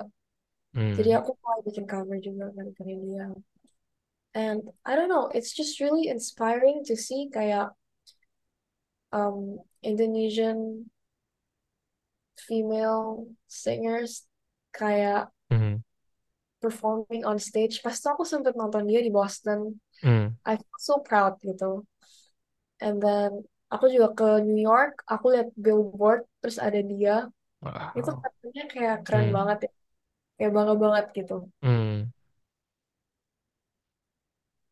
[0.97, 1.19] Jadi Hmm.
[1.19, 3.25] aku mulai bikin cover juga gara-gara dia.
[4.35, 7.73] And I don't know, it's just really inspiring to see kayak
[9.13, 10.91] um, Indonesian
[12.47, 14.25] female singers
[14.73, 15.79] kayak Hmm.
[16.63, 17.75] performing on stage.
[17.85, 19.79] Pas itu aku sempet nonton dia di Boston.
[20.03, 20.39] Hmm.
[20.47, 21.87] I feel so proud gitu.
[22.85, 23.31] And then
[23.73, 27.13] aku juga ke New York, aku lihat billboard, terus ada dia.
[27.99, 28.25] Itu Wow.
[28.25, 29.37] katanya kayak keren Hmm.
[29.37, 29.71] banget ya.
[30.39, 31.35] Kayak bangga banget gitu.
[31.63, 32.11] Hmm.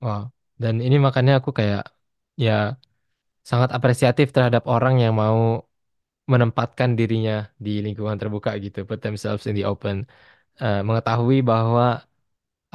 [0.04, 0.22] Wow.
[0.62, 1.82] Dan ini makanya aku kayak
[2.44, 2.52] ya
[3.50, 5.38] sangat apresiatif terhadap orang yang mau
[6.32, 7.32] menempatkan dirinya
[7.64, 9.98] di lingkungan terbuka gitu, put themselves in the open,
[10.62, 11.82] Eh, mengetahui bahwa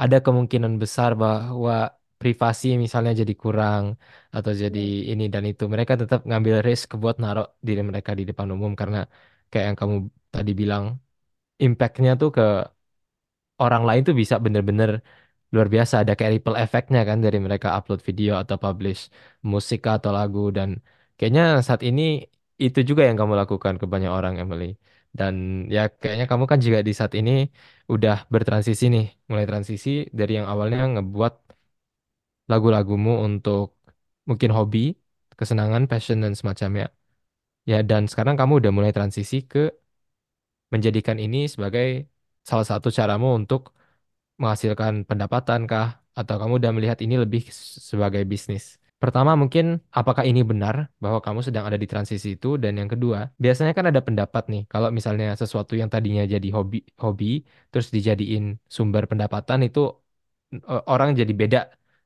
[0.02, 1.72] ada kemungkinan besar bahwa
[2.20, 3.84] privasi misalnya jadi kurang
[4.36, 5.10] atau jadi Hmm.
[5.12, 8.98] ini dan itu, mereka tetap ngambil risk buat naruh diri mereka di depan umum karena
[9.50, 9.96] kayak yang kamu
[10.34, 10.84] tadi bilang,
[11.66, 12.42] impact-nya tuh ke
[13.62, 14.90] orang lain tuh bisa bener-bener
[15.54, 19.00] luar biasa ada kayak ripple effect-nya kan dari mereka upload video atau publish
[19.52, 20.40] musik atau lagu.
[20.56, 20.68] Dan
[21.16, 22.02] kayaknya saat ini
[22.64, 24.66] itu juga yang kamu lakukan ke banyak orang Emily.
[25.18, 25.34] Dan
[25.74, 27.30] ya kayaknya kamu kan juga di saat ini
[27.92, 29.04] udah bertransisi nih.
[29.30, 29.88] Mulai transisi
[30.18, 31.32] dari yang awalnya ngebuat
[32.50, 33.64] lagu-lagumu untuk
[34.28, 34.78] mungkin hobi
[35.38, 36.86] kesenangan passion dan semacamnya.
[37.70, 39.58] Ya dan sekarang kamu udah mulai transisi ke
[40.72, 42.08] menjadikan ini sebagai
[42.48, 43.60] salah satu caramu untuk
[44.42, 46.02] menghasilkan pendapatan kah?
[46.12, 47.48] Atau kamu udah melihat ini lebih
[47.88, 48.82] sebagai bisnis?
[49.02, 52.54] Pertama, mungkin apakah ini benar bahwa kamu sedang ada di transisi itu?
[52.54, 56.86] Dan yang kedua, biasanya kan ada pendapat nih, kalau misalnya sesuatu yang tadinya jadi hobi,
[57.02, 57.42] hobi
[57.74, 59.90] terus dijadiin sumber pendapatan itu
[60.54, 61.60] eh, orang jadi beda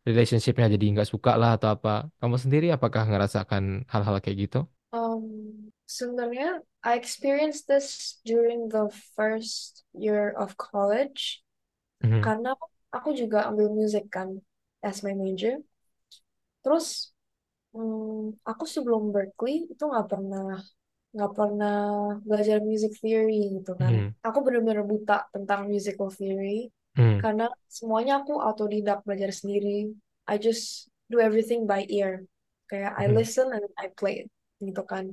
[0.09, 2.09] relationship-nya jadi nggak suka lah atau apa.
[2.17, 4.59] Kamu sendiri apakah ngerasakan hal-hal kayak gitu?
[4.97, 11.45] Um, sebenarnya I experienced this during the first year of college
[12.05, 12.51] Mhm, karena
[12.97, 14.29] aku juga ambil musik kan
[14.89, 15.55] as my major.
[16.63, 16.87] Terus
[17.75, 20.45] hmm, aku sebelum Berkeley itu nggak pernah
[21.15, 21.75] nggak pernah
[22.29, 23.95] belajar music theory gitu kan.
[23.95, 27.45] mhm, Aku benar-benar buta tentang musical theory mhm, karena
[27.79, 29.95] semuanya aku autodidak belajar sendiri.
[30.31, 30.65] I just
[31.13, 32.13] do everything by ear.
[32.71, 34.17] Kayak I mhm, listen and I play
[34.67, 35.07] gitu kan.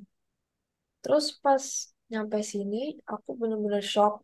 [1.04, 1.64] Terus pas
[2.12, 2.78] nyampe sini
[3.14, 4.18] aku benar-benar shock.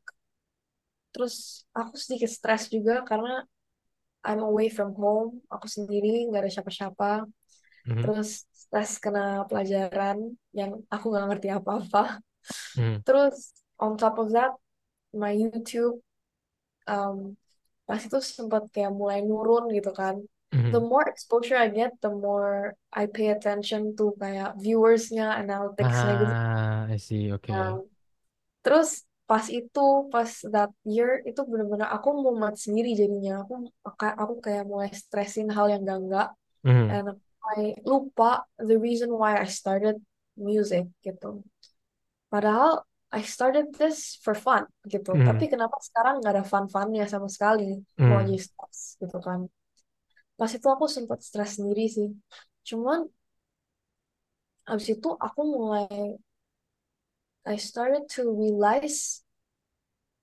[1.14, 3.44] Terus aku sedikit stres juga karena
[4.28, 5.42] I'm away from home.
[5.54, 7.12] Aku sendiri nggak ada siapa-siapa.
[7.86, 10.18] mhm, Terus stres kena pelajaran
[10.60, 12.20] yang aku nggak ngerti apa-apa.
[12.76, 14.52] mhm, Terus on top of that,
[15.14, 16.02] my YouTube
[16.88, 17.38] um,
[17.88, 20.16] pas itu sempat kayak mulai nurun gitu kan.
[20.74, 20.90] The mhm.
[20.92, 26.36] more exposure I get, the more I pay attention to kayak viewersnya, analyticsnya gitu.
[26.42, 27.80] Ah, I see, Nah, oke.
[28.64, 29.82] terus pas itu,
[30.14, 33.32] pas that year, itu bener-bener aku mumet sendiri jadinya.
[33.44, 33.54] Aku
[34.24, 36.28] aku kayak mulai stressin hal yang gak-gak.
[36.64, 37.08] Mhm, And
[37.58, 37.60] I
[37.92, 38.30] lupa
[38.70, 39.96] the reason why I started
[40.50, 41.28] music gitu.
[42.34, 42.72] Padahal
[43.12, 44.64] I started this for fun
[44.94, 45.12] gitu.
[45.28, 47.82] Tapi mhm, kenapa sekarang nggak ada fun-funnya sama sekali?
[48.10, 48.30] Mau mhm.
[48.30, 49.40] jadi stres gitu kan.
[50.40, 52.10] Pas itu aku sempat stres sendiri sih.
[52.70, 53.00] Cuman
[54.72, 55.86] abis itu aku mulai
[57.50, 59.26] I started to realize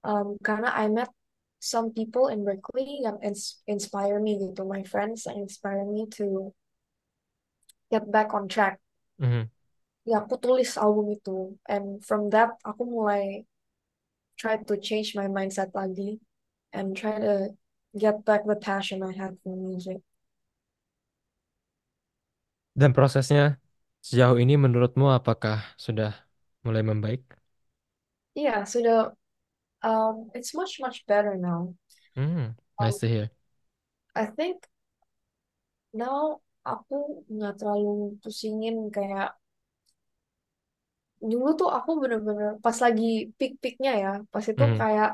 [0.07, 1.11] um, karena I met
[1.59, 4.63] some people in Berkeley yang ins inspire me gitu.
[4.63, 6.55] My friends yang inspire me to
[7.91, 8.79] get back on track.
[9.19, 9.51] mhm.
[10.07, 11.59] Ya aku tulis album itu.
[11.67, 13.43] And from that aku mulai
[14.39, 16.23] try to change my mindset lagi
[16.71, 17.59] and try to
[17.99, 19.99] get back the passion I had for music.
[22.77, 23.57] Dan prosesnya
[24.05, 26.26] sejauh ini menurutmu apakah sudah
[26.67, 27.23] mulai membaik?
[28.35, 31.75] Yeah, so the um, it's much much better now.
[32.17, 32.51] Hmm,
[32.81, 33.31] Um, nice to hear.
[34.17, 34.67] I think
[36.03, 36.23] now
[36.73, 36.95] aku
[37.35, 39.29] nggak terlalu pusingin kayak
[41.31, 43.05] dulu tuh aku bener-bener pas lagi
[43.39, 45.09] peak-peaknya ya, pas itu Mhm, kayak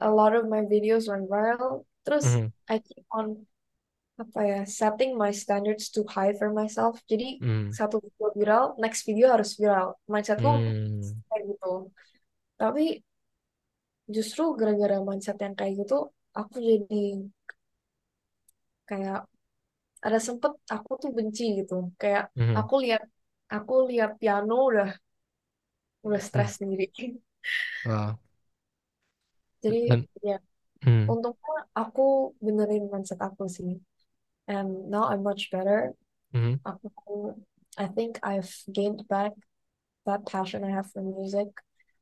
[0.00, 1.84] a lot of my videos went viral.
[2.04, 3.46] Terus mhm, I keep on
[4.20, 7.00] apa ya setting my standards too high for myself.
[7.08, 9.96] Jadi mhm, satu video viral, next video harus viral.
[10.04, 11.72] Mindsetku hmm, kayak gitu.
[12.60, 12.84] Tapi
[14.06, 17.02] justru gara-gara mindset yang kayak gitu, aku jadi
[18.84, 19.24] kayak
[20.02, 21.88] ada sempet aku tuh benci gitu.
[21.96, 23.02] Kayak mhm, aku lihat
[23.48, 24.90] aku lihat piano udah
[26.04, 26.28] udah hmm.
[26.28, 26.86] stres sendiri.
[27.88, 28.20] Wow.
[29.62, 30.38] Jadi Dan, ya
[30.82, 33.78] hmm, untungnya aku benerin mindset aku sih.
[34.48, 35.94] And now I'm much better.
[36.32, 36.60] mhm.
[36.66, 37.36] Aku
[37.78, 39.32] I think I've gained back
[40.06, 41.48] that passion I have for music,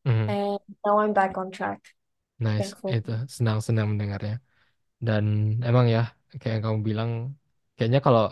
[0.05, 0.39] Mhm.
[0.39, 1.83] and now I'm back on track.
[2.45, 4.35] Nice, itu senang-senang mendengarnya.
[5.07, 5.25] Dan
[5.69, 6.01] emang ya,
[6.41, 7.11] kayak yang kamu bilang,
[7.77, 8.23] kayaknya kalau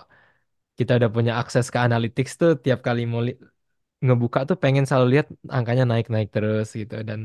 [0.79, 3.39] kita udah punya akses ke analytics tuh tiap kali mau li-
[4.05, 6.95] ngebuka tuh pengen selalu lihat angkanya naik-naik terus gitu.
[7.09, 7.21] Dan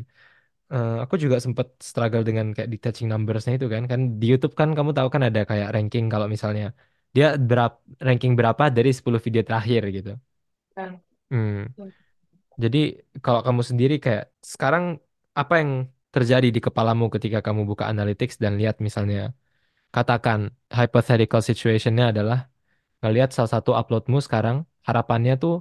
[0.73, 3.83] eh, aku juga sempet struggle dengan kayak detaching numbersnya itu kan.
[3.91, 6.63] Kan di YouTube kan kamu tahu kan ada kayak ranking kalau misalnya
[7.15, 10.09] dia berapa ranking berapa dari 10 video terakhir gitu.
[10.77, 10.93] Yeah.
[11.31, 11.69] Hmm.
[11.77, 11.91] Yeah.
[12.63, 12.79] Jadi
[13.25, 14.83] kalau kamu sendiri kayak sekarang
[15.41, 15.71] apa yang
[16.13, 19.33] terjadi di kepalamu ketika kamu buka analytics dan lihat misalnya
[19.95, 20.39] katakan
[20.77, 22.37] hypothetical situationnya adalah
[23.01, 24.57] ngelihat salah satu uploadmu sekarang
[24.87, 25.53] harapannya tuh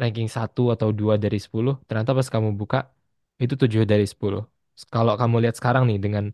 [0.00, 2.78] ranking satu atau 2 dari 10 ternyata pas kamu buka
[3.44, 4.40] itu 7 dari 10
[4.94, 6.24] kalau kamu lihat sekarang nih dengan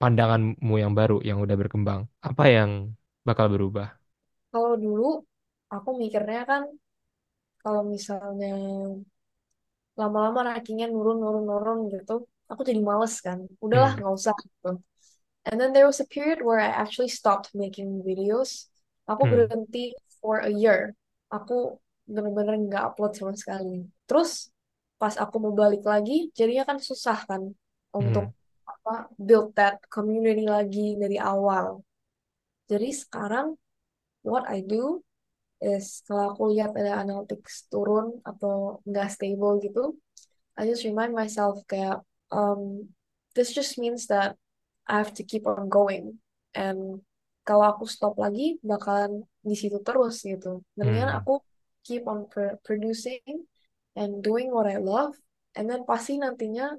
[0.00, 2.70] pandanganmu yang baru yang udah berkembang apa yang
[3.28, 3.86] bakal berubah
[4.52, 5.04] Kalau dulu
[5.74, 6.62] aku mikirnya kan
[7.62, 8.48] kalau misalnya
[10.00, 12.12] lama-lama rankingnya nurun nurun nurun gitu,
[12.50, 13.38] aku jadi males kan.
[13.64, 14.68] Udahlah hmm nggak usah gitu.
[15.48, 18.52] And then there was a period where I actually stopped making videos.
[19.10, 20.80] Aku hmm berhenti for a year.
[21.34, 23.88] Aku bener-bener nggak upload sama sekali.
[24.08, 24.51] Terus
[25.02, 27.42] pas aku mau balik lagi, jadinya kan susah kan
[28.00, 28.32] untuk hmm
[28.72, 28.94] apa
[29.26, 31.66] build that community lagi dari awal.
[32.70, 33.46] Jadi sekarang
[34.30, 35.02] what I do
[35.62, 39.94] is kalau aku lihat ada analytics turun atau nggak stable gitu,
[40.58, 42.02] I just remind myself kayak
[42.34, 42.90] um,
[43.34, 44.36] this just means that
[44.86, 46.18] I have to keep on going.
[46.54, 47.02] And
[47.46, 50.62] kalau aku stop lagi, bakalan di situ terus gitu.
[50.78, 51.42] Mendingan hmm aku
[51.86, 53.46] keep on pr- producing
[53.96, 55.14] and doing what I love.
[55.56, 56.76] And then pasti nantinya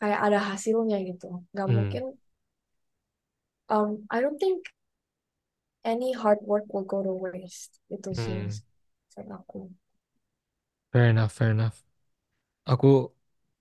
[0.00, 1.26] kayak ada hasilnya gitu.
[1.56, 2.02] Gak hmm mungkin,
[3.68, 4.66] um, I don't think
[5.84, 7.78] any hard work will go to waste.
[7.94, 8.62] Itu sih hmm
[9.38, 9.58] aku.
[10.92, 11.76] fair enough fair enough
[12.70, 12.86] aku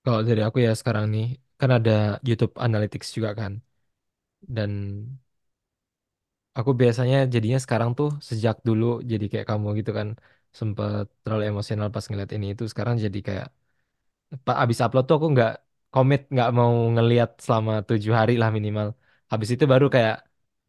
[0.04, 1.26] kalau dari aku ya sekarang nih
[1.60, 1.92] kan ada
[2.28, 3.54] YouTube Analytics juga kan
[4.56, 4.72] dan
[6.58, 10.08] Aku biasanya jadinya sekarang tuh sejak dulu jadi kayak kamu gitu kan
[10.60, 13.48] sempet terlalu emosional pas ngeliat ini itu sekarang jadi kayak
[14.46, 15.52] pak abis upload tuh aku nggak
[15.94, 18.88] komit nggak mau ngeliat selama tujuh hari lah minimal.
[19.32, 20.16] Habis itu baru kayak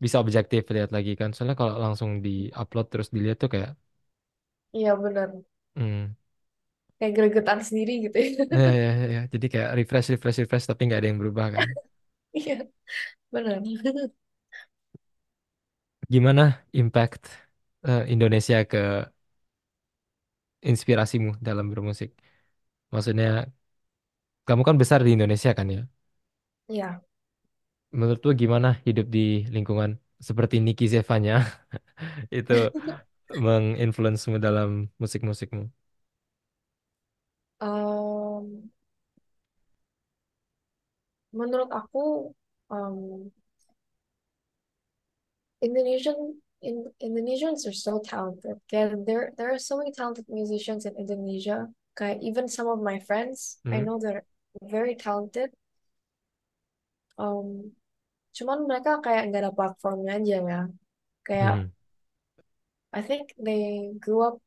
[0.05, 1.29] bisa objektif lihat lagi kan.
[1.35, 3.71] Soalnya kalau langsung di upload terus dilihat tuh kayak
[4.77, 5.31] Iya benar.
[5.77, 6.15] hmm
[6.99, 8.31] Kayak gregetan sendiri gitu ya.
[8.51, 9.21] ya, ya, ya, ya.
[9.33, 11.67] Jadi kayak refresh refresh refresh tapi nggak ada yang berubah kan.
[12.39, 12.55] Iya,
[13.33, 13.59] benar.
[16.13, 16.43] Gimana
[16.81, 17.23] impact
[17.87, 18.79] eh, Indonesia ke
[20.71, 22.11] inspirasimu dalam bermusik?
[22.95, 23.27] Maksudnya
[24.47, 25.81] kamu kan besar di Indonesia kan ya?
[26.69, 27.03] Iya.
[27.99, 29.21] Menurut lu gimana hidup di
[29.55, 29.91] lingkungan
[30.29, 31.33] seperti Nicky Zevanya
[32.39, 32.53] itu
[33.45, 34.71] menginfluensimu dalam
[35.03, 35.63] musik-musikmu?
[37.61, 38.71] Em,
[41.39, 42.33] menurut aku
[42.73, 42.97] um,
[45.63, 48.57] Indonesian in, Indonesians are so talented.
[48.71, 51.69] Kayak there there are so many talented musicians in Indonesia.
[51.99, 54.25] Kayak even some of my friends, I Hmm, know they're
[54.63, 55.51] very talented.
[57.25, 57.49] Um,
[58.37, 60.61] cuman mereka kayak nggak ada platformnya aja ya.
[61.27, 61.73] Kayak hmm,
[62.93, 64.39] I think they grew up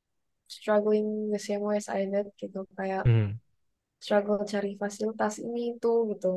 [0.48, 2.66] struggling the same way as I did gitu.
[2.78, 3.40] Kayak hmm,
[4.04, 6.32] struggle cari fasilitas ini itu gitu.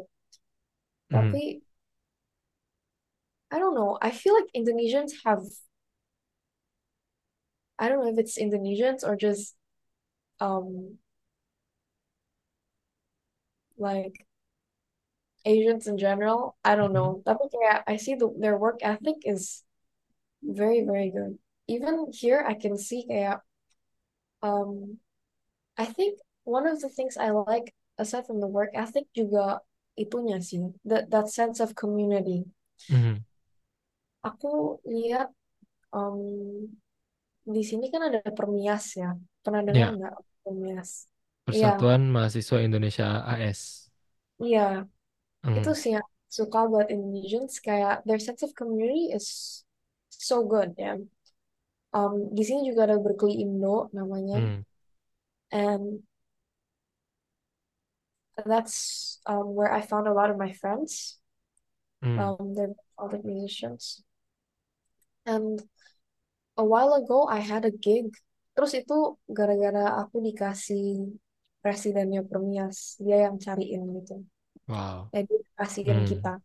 [1.11, 1.61] hmm, Tapi
[3.51, 3.99] I don't know.
[4.03, 5.43] I feel like Indonesians have
[7.79, 9.55] I don't know if it's Indonesians or just
[10.41, 10.99] um
[13.79, 14.27] like
[15.45, 16.57] Asians in general.
[16.65, 17.23] I don't know.
[17.25, 19.63] Tapi kayak I see the, their work ethic is
[20.43, 21.39] very very good.
[21.71, 23.41] Even here I can see kayak
[24.43, 24.99] um
[25.79, 29.63] I think one of the things I like aside from the work ethic juga
[29.95, 32.47] itunya sih that that sense of community.
[32.91, 33.23] hmm.
[34.27, 35.31] Aku lihat
[35.95, 36.67] um
[37.55, 39.09] di sini kan ada Permias ya.
[39.45, 40.15] Pernah dengar Ya, nggak
[40.45, 40.91] Permias?
[41.55, 43.91] Iya, Persatuan Mahasiswa Indonesia AS.
[44.43, 44.61] iya.
[45.59, 46.09] Itu Hmm, sih yang
[46.39, 49.29] suka buat Indonesians kayak their sense of community is
[50.29, 50.93] so good ya.
[51.97, 54.61] Um, di sini juga ada Berkeley Indo namanya, hmm,
[55.51, 56.03] and
[58.47, 61.19] that's um, where I found a lot of my friends.
[62.03, 64.03] hmm, Um, they're all the musicians.
[65.27, 65.63] And
[66.61, 68.07] a while ago I had a gig.
[68.55, 68.95] Terus itu
[69.37, 70.85] gara-gara aku dikasih
[71.63, 74.15] presidennya Permias, dia yang cariin gitu.
[74.69, 75.13] wow.
[75.15, 76.33] Jadi kasihin kita.
[76.33, 76.45] Hmm,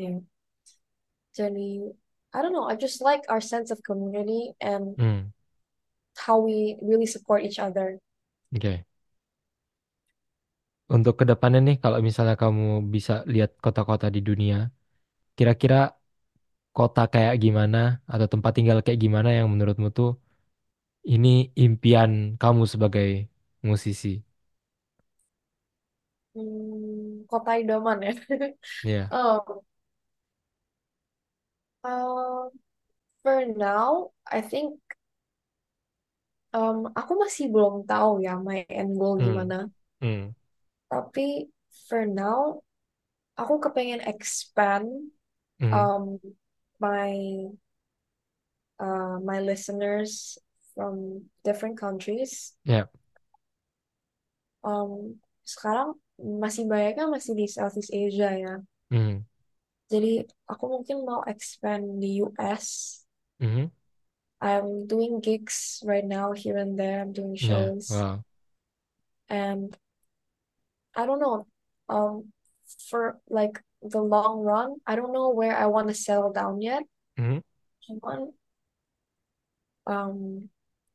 [0.00, 0.10] Ya.
[1.36, 1.92] Jadi
[2.34, 5.32] I don't know, I just like our sense of community and hmm,
[6.16, 7.98] how we really support each other.
[8.54, 8.84] Oke.
[10.96, 14.56] Untuk ke depannya nih, kalau misalnya kamu bisa lihat kota-kota di dunia,
[15.38, 15.76] kira-kira
[16.76, 17.78] kota kayak gimana
[18.12, 20.08] atau tempat tinggal kayak gimana yang menurutmu tuh
[21.12, 21.28] ini
[21.64, 22.10] impian
[22.42, 23.06] kamu sebagai
[23.68, 24.08] musisi?
[26.34, 28.10] Hmm, kota idaman ya.
[28.82, 29.12] Iya.
[29.12, 29.64] Oh,
[31.84, 32.48] uh,
[33.22, 34.80] for now, I think
[36.56, 39.26] um, aku masih belum tahu ya my end goal Hmm.
[39.26, 39.68] gimana.
[40.00, 40.34] Hmm.
[40.90, 41.48] Tapi
[41.88, 42.60] for now,
[43.40, 44.88] aku kepengen expand
[45.60, 45.82] Hmm.
[45.82, 46.18] um,
[46.82, 47.14] my
[48.82, 50.34] uh, my listeners
[50.74, 52.58] from different countries.
[52.66, 52.90] Yeah.
[54.66, 58.54] Um, sekarang masih banyaknya masih di Southeast Asia ya.
[58.90, 59.22] Hmm.
[59.86, 62.98] Jadi aku mungkin mau expand di US.
[63.38, 63.70] Mhm.
[64.42, 66.98] I'm doing gigs right now here and there.
[66.98, 68.26] I'm doing shows, Wow.
[69.30, 69.70] and
[70.98, 71.46] I don't know.
[71.86, 72.34] Um,
[72.90, 76.82] for like the long run, I don't know where I want to settle down yet.
[77.16, 77.42] Mhm.
[77.82, 78.32] Cuman,
[79.86, 80.48] um,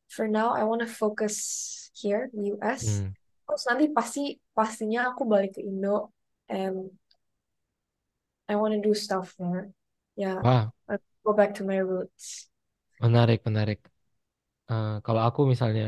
[0.10, 2.84] for now, I want to focus here, the US.
[2.88, 3.12] Hmm.
[3.48, 4.24] Terus nanti pasti
[4.56, 6.12] pastinya aku balik ke Indo,
[6.48, 6.92] and
[8.50, 9.72] I want to do stuff there.
[10.16, 12.48] Yeah, Wah, I go back to my roots.
[13.04, 13.80] menarik, menarik.
[14.72, 15.86] Eh, kalau aku misalnya,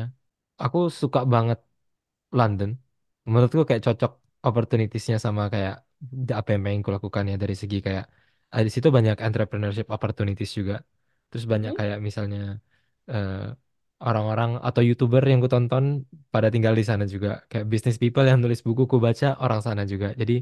[0.64, 1.60] aku suka banget
[2.40, 2.70] London.
[3.28, 4.12] Menurutku kayak cocok
[4.48, 5.76] opportunitiesnya sama kayak
[6.40, 8.04] apa yang pengen kulakukan ya dari segi kayak
[8.54, 10.76] ah, di situ banyak entrepreneurship opportunities juga.
[11.30, 11.80] Terus banyak Mhm.
[11.80, 12.40] kayak misalnya
[13.12, 13.34] eh,
[14.08, 15.86] orang-orang atau YouTuber yang ku tonton
[16.34, 17.30] pada tinggal di sana juga.
[17.50, 20.08] Kayak business people yang nulis buku ku baca orang sana juga.
[20.22, 20.34] Jadi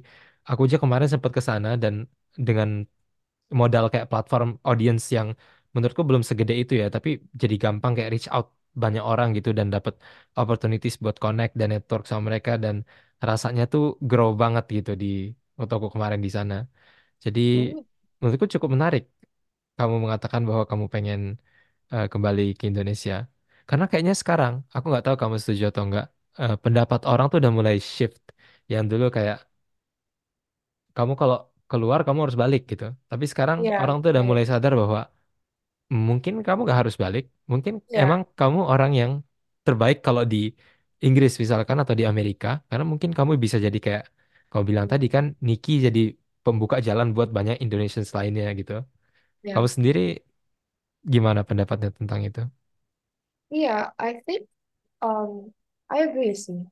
[0.50, 1.94] aku aja kemarin sempat ke sana dan
[2.48, 2.70] dengan
[3.60, 5.30] modal kayak platform audience yang
[5.74, 7.10] menurutku belum segede itu ya, tapi
[7.42, 8.46] jadi gampang kayak reach out
[8.84, 9.94] banyak orang gitu dan dapat
[10.40, 12.76] opportunities buat connect dan network sama mereka dan
[13.30, 15.08] rasanya tuh grow banget gitu di
[15.58, 16.56] waktu aku kemarin di sana.
[17.26, 17.82] Jadi Hmm.
[18.20, 19.04] menurutku cukup menarik
[19.78, 21.20] kamu mengatakan bahwa kamu pengen
[21.94, 23.16] eh, kembali ke Indonesia.
[23.70, 26.06] Karena kayaknya sekarang, aku nggak tahu kamu setuju atau enggak,
[26.42, 28.22] eh, pendapat orang tuh udah mulai shift.
[28.72, 29.38] Yang dulu kayak
[30.96, 31.38] kamu kalau
[31.70, 32.86] keluar kamu harus balik gitu.
[33.12, 34.30] Tapi sekarang Yeah, orang tuh udah right.
[34.30, 35.00] mulai sadar bahwa
[36.08, 37.24] mungkin kamu gak harus balik.
[37.52, 38.04] Mungkin Yeah.
[38.04, 39.12] emang kamu orang yang
[39.66, 40.38] terbaik kalau di
[41.06, 42.48] Inggris misalkan atau di Amerika.
[42.70, 44.04] Karena mungkin kamu bisa jadi kayak
[44.50, 46.00] kamu bilang tadi kan Niki jadi
[46.46, 48.74] pembuka jalan buat banyak Indonesians lainnya gitu.
[49.44, 49.58] Yeah.
[49.58, 50.00] Kamu sendiri
[51.14, 52.42] gimana pendapatnya tentang itu?
[53.50, 54.48] Yeah, I think
[55.02, 55.54] um
[55.92, 56.68] I agree sih.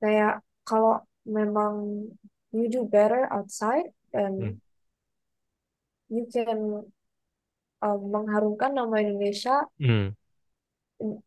[0.00, 1.74] Kayak kalau memang
[2.54, 3.92] you do better outside
[4.38, 4.52] Hmm.
[4.52, 4.60] and
[6.08, 6.84] you can
[7.84, 10.10] um, mengharumkan nama Indonesia Hmm.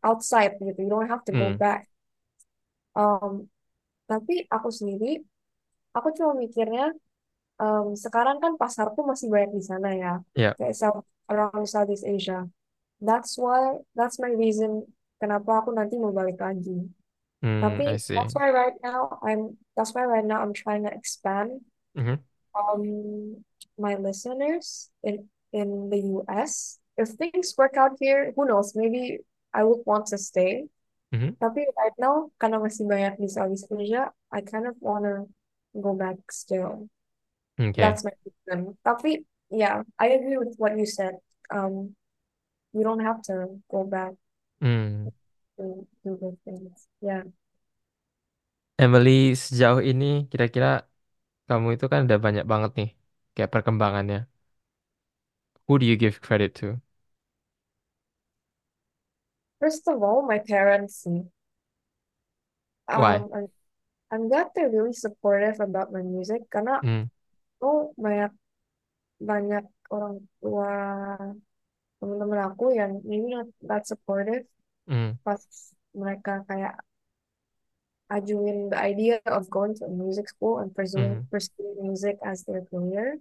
[0.09, 0.79] outside gitu.
[0.85, 1.63] You don't have to go Hmm.
[1.63, 1.89] back.
[2.93, 3.49] Um,
[4.09, 5.21] tapi aku sendiri,
[5.93, 6.91] aku cuma mikirnya
[7.61, 10.51] um, sekarang kan pasarku masih banyak di sana ya, Ya.
[10.57, 12.49] kayak South, around Southeast Asia.
[13.03, 14.89] That's why, that's my reason
[15.21, 16.87] kenapa aku nanti mau balik lagi.
[17.43, 18.15] Hmm, Tapi I see.
[18.15, 21.59] that's why right now I'm that's why right now I'm trying to expand
[21.91, 22.23] Mhm.
[22.55, 22.83] um
[23.75, 26.79] my listeners in in the US.
[26.95, 28.71] If things work out here, who knows?
[28.77, 29.19] Maybe
[29.51, 30.71] I would want to stay.
[31.11, 31.35] Mhm.
[31.37, 35.27] Tapi right now, karena masih banyak di Southeast Asia, I kind of wanna
[35.81, 36.89] go back still.
[37.59, 37.79] Oke.
[37.79, 38.77] That's my reason.
[38.85, 41.17] Tapi yeah, I agree with what you said.
[41.51, 41.95] Um,
[42.73, 44.13] you don't have to go back
[44.61, 45.11] Hmm.
[45.57, 46.87] to do good things.
[47.01, 47.23] Yeah.
[48.83, 49.11] Emily,
[49.43, 50.67] sejauh ini kira-kira
[51.49, 52.89] kamu itu kan udah banyak banget nih
[53.35, 54.17] kayak perkembangannya.
[55.67, 56.79] Who do you give credit to?
[59.59, 61.07] First of all, my parents.
[62.93, 63.25] Why?
[63.25, 63.47] Um, I'm,
[64.13, 67.09] I'm glad they're really supportive about my music karena Hmm.
[67.65, 68.29] oh banyak
[69.17, 70.69] banyak orang tua
[71.97, 74.45] teman-teman aku yang maybe not that supportive
[74.85, 75.17] Hmm.
[75.25, 75.41] pas
[75.97, 76.77] mereka kayak
[78.13, 81.25] ajuin the idea of going to a music school and pursuing Hmm.
[81.33, 83.17] pursuing music as their career.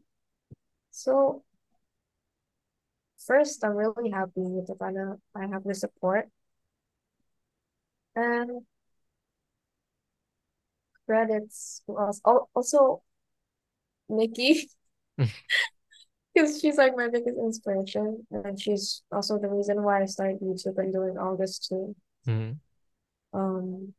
[0.92, 1.40] So
[3.16, 6.28] first, I'm really happy gitu karena I have the support
[8.12, 8.66] and
[11.06, 12.20] credits to us.
[12.26, 13.02] Al- Also,
[14.08, 14.68] Nikki,
[16.34, 20.78] because she's like my biggest inspiration, and she's also the reason why I started YouTube
[20.78, 21.96] and doing all this too.
[22.24, 22.60] Hmm.
[23.32, 23.94] Um,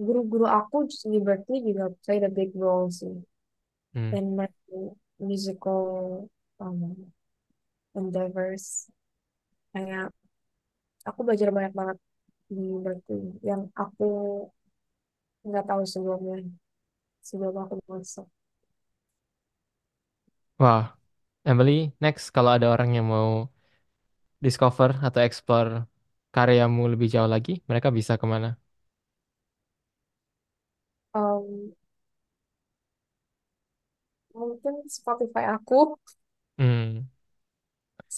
[0.00, 3.20] guru-guru aku di Berkeley juga played a big role sih
[3.90, 4.14] Hmm.
[4.14, 4.46] in my
[5.18, 6.24] musical
[6.62, 6.94] um,
[7.98, 8.86] endeavors.
[9.74, 10.14] Kayak
[11.04, 11.98] aku belajar banyak banget
[12.48, 14.46] di Berkeley yang aku
[15.46, 16.36] nggak tahu sebelumnya
[17.28, 18.26] sebelum aku masuk.
[20.62, 20.82] Wah,
[21.50, 23.30] Emily, next kalau ada orang yang mau
[24.46, 25.70] discover atau explore
[26.34, 28.48] karyamu lebih jauh lagi, mereka bisa ke mana?
[31.14, 31.74] Um,
[34.38, 35.74] mungkin Spotify aku
[36.58, 37.08] Hmm,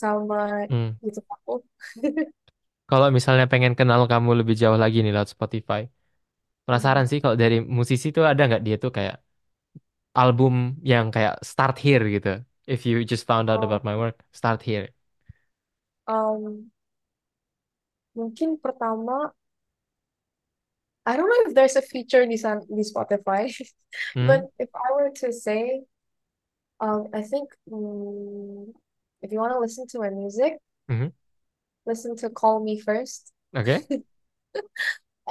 [0.00, 0.36] sama
[0.70, 0.96] hmm.
[1.02, 1.52] YouTube aku.
[2.90, 5.80] Kalau misalnya pengen kenal kamu lebih jauh lagi nih lewat Spotify.
[6.66, 9.14] Penasaran sih kalau dari musisi tuh ada nggak dia tuh kayak
[10.20, 10.54] album
[10.90, 12.28] yang kayak start here gitu.
[12.72, 14.86] If you just found out about Oh, my work, start here.
[16.06, 16.70] um,
[18.16, 19.16] mungkin pertama
[21.06, 23.50] I don't know if there's a feature di san- di Spotify,
[24.14, 25.82] Hmm, but if I were to say,
[26.80, 28.72] um, I think mm,
[29.22, 30.58] if you want to listen to my music,
[30.88, 31.12] mhm.
[31.86, 33.86] listen to Call Me first, Oke,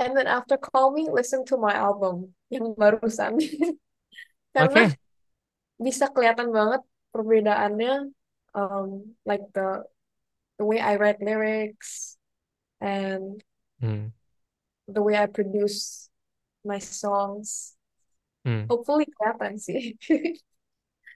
[0.01, 3.37] and then after Call Me, listen to my album yang barusan,
[4.55, 4.97] karena oke.
[5.81, 6.81] bisa kelihatan banget
[7.13, 7.93] perbedaannya,
[8.55, 9.83] um, like the
[10.59, 12.17] the way I write lyrics
[12.81, 13.43] and
[13.81, 14.13] Hmm,
[14.87, 16.09] the way I produce
[16.65, 17.75] my songs.
[18.45, 18.71] hmm.
[18.71, 19.97] Hopefully kelihatan sih.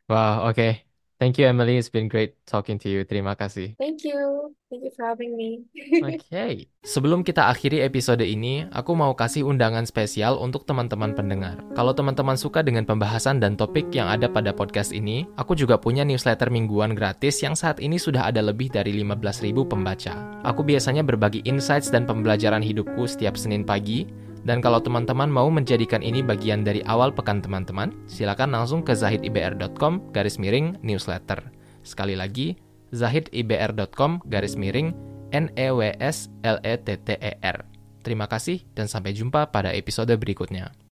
[0.07, 0.85] Wow, oke.
[1.25, 3.01] Thank you Emily, it's been great talking to you.
[3.01, 3.73] Terima kasih.
[3.81, 4.53] Thank you.
[4.69, 5.65] Thank you for having me.
[6.05, 6.69] Oke.
[6.85, 11.65] Sebelum kita akhiri episode ini, aku mau kasih undangan spesial untuk teman-teman pendengar.
[11.73, 16.05] Kalau teman-teman suka dengan pembahasan dan topik yang ada pada podcast ini, aku juga punya
[16.05, 20.13] newsletter mingguan gratis yang saat ini sudah ada lebih dari 15.000 pembaca.
[20.45, 24.05] Aku biasanya berbagi insights dan pembelajaran hidupku setiap Senin pagi,
[24.45, 30.13] dan kalau teman-teman mau menjadikan ini bagian dari awal pekan teman-teman, silakan langsung ke zahidibr.com
[30.13, 31.41] garis miring newsletter.
[31.81, 32.53] Sekali lagi,
[32.93, 34.93] zahidibr.com garis miring
[35.33, 37.57] N-E-W-S-L-E-T-T-E-R.
[38.05, 40.84] Terima kasih dan sampai jumpa pada episode berikutnya.